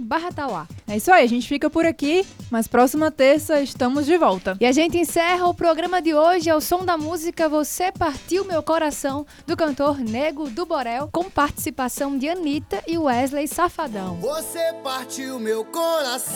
barra 0.02 0.30
Itauá. 0.30 0.68
É 0.88 0.98
isso 0.98 1.12
aí, 1.12 1.24
a 1.24 1.28
gente 1.28 1.48
fica 1.48 1.70
por 1.70 1.86
aqui, 1.86 2.26
mas 2.50 2.68
próxima 2.68 3.12
terça 3.12 3.62
estamos 3.62 4.06
de 4.06 4.18
volta. 4.18 4.58
E 4.60 4.66
a 4.66 4.72
gente 4.72 4.98
encerra 4.98 5.48
o 5.48 5.54
programa 5.54 6.02
de 6.02 6.14
hoje 6.14 6.50
ao 6.50 6.60
som 6.60 6.84
da 6.84 6.98
música 6.98 7.48
Você 7.48 7.92
Partiu 7.92 8.44
Meu 8.46 8.64
Coração, 8.64 9.26
do 9.46 9.56
cantor 9.56 10.00
Nego 10.00 10.50
do 10.50 10.66
Borel, 10.66 11.10
com 11.12 11.26
participação 11.26 12.18
de 12.18 12.28
Anitta 12.28 12.82
e 12.88 12.98
Wesley 12.98 13.48
Safadão. 13.48 14.16
Você 14.22 14.74
partiu 14.84 15.40
meu 15.40 15.64
coração, 15.66 16.27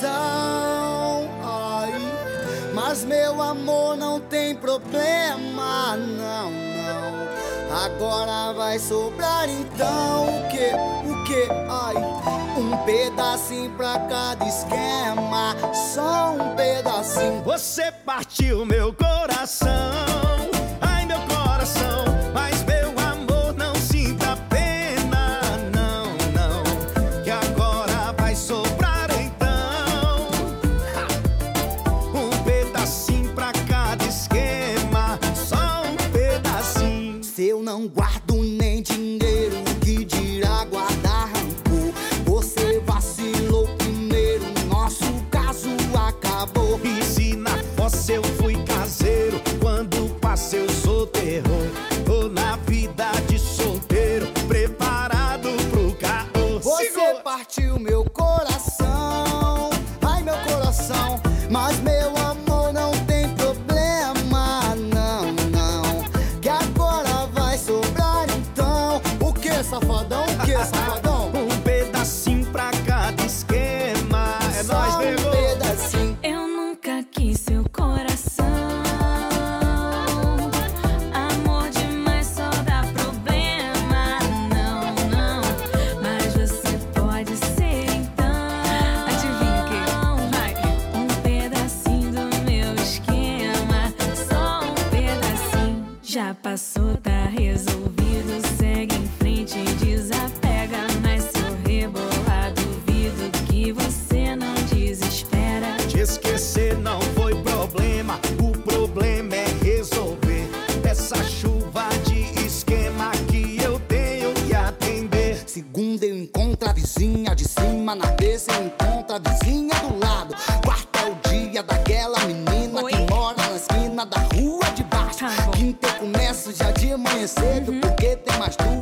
ai, 1.44 1.94
mas 2.74 3.04
meu 3.04 3.42
amor 3.42 3.96
não 3.98 4.20
tem 4.20 4.56
problema, 4.56 5.96
não, 5.98 6.52
não. 6.52 7.22
Agora 7.86 8.54
vai 8.54 8.78
sobrar 8.80 9.48
então 9.50 10.28
o 10.28 10.48
que, 10.50 10.72
o 11.10 11.24
que, 11.24 11.48
ai, 11.70 11.96
um 12.58 12.78
pedacinho 12.86 13.72
pra 13.72 13.98
cada 14.10 14.46
esquema, 14.46 15.56
só 15.74 16.34
um 16.34 16.56
pedacinho. 16.56 17.42
Você 17.44 17.92
partiu 18.06 18.66
meu 18.66 18.94
coração, 18.94 19.70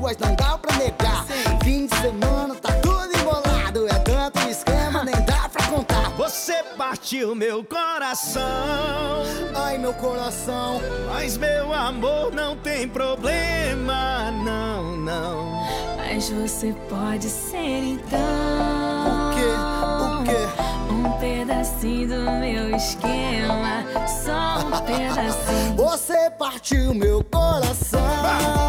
duas, 0.10 0.18
não 0.18 0.36
dá 0.36 0.58
pra 0.58 0.76
negar. 0.78 1.26
Fim 1.64 1.86
de 1.86 1.96
semana 1.96 2.56
tá 2.56 2.74
tudo 2.82 3.10
embolado, 3.18 3.88
é 3.88 4.00
tanto 4.00 4.40
esquema, 4.50 5.04
nem 5.04 5.16
dá 5.26 5.50
pra 5.50 5.68
contar. 5.68 6.10
Você 6.12 6.64
partiu 6.78 7.36
meu 7.36 7.64
coração, 7.64 8.44
Ai 9.56 9.78
meu 9.78 9.94
coração, 9.94 10.82
mas 11.08 11.38
meu 11.38 11.74
amor 11.74 12.34
não 12.34 12.56
tem 12.56 12.88
problema, 12.88 14.32
não, 14.32 14.98
não. 14.98 15.68
Mas 15.98 16.30
você 16.30 16.76
pode 16.90 17.30
ser 17.30 17.84
então. 17.84 18.20
o 19.06 19.36
que, 19.36 19.44
o 20.04 20.24
que? 20.24 20.94
Um 20.94 21.20
pedacinho 21.20 22.08
do 22.08 22.32
meu 22.40 22.76
esquema. 22.76 23.86
Só 24.08 24.66
um 24.66 24.72
pedacinho. 24.86 25.76
Você 25.76 26.32
partiu 26.32 26.94
meu 26.94 27.24
coração. 27.24 28.69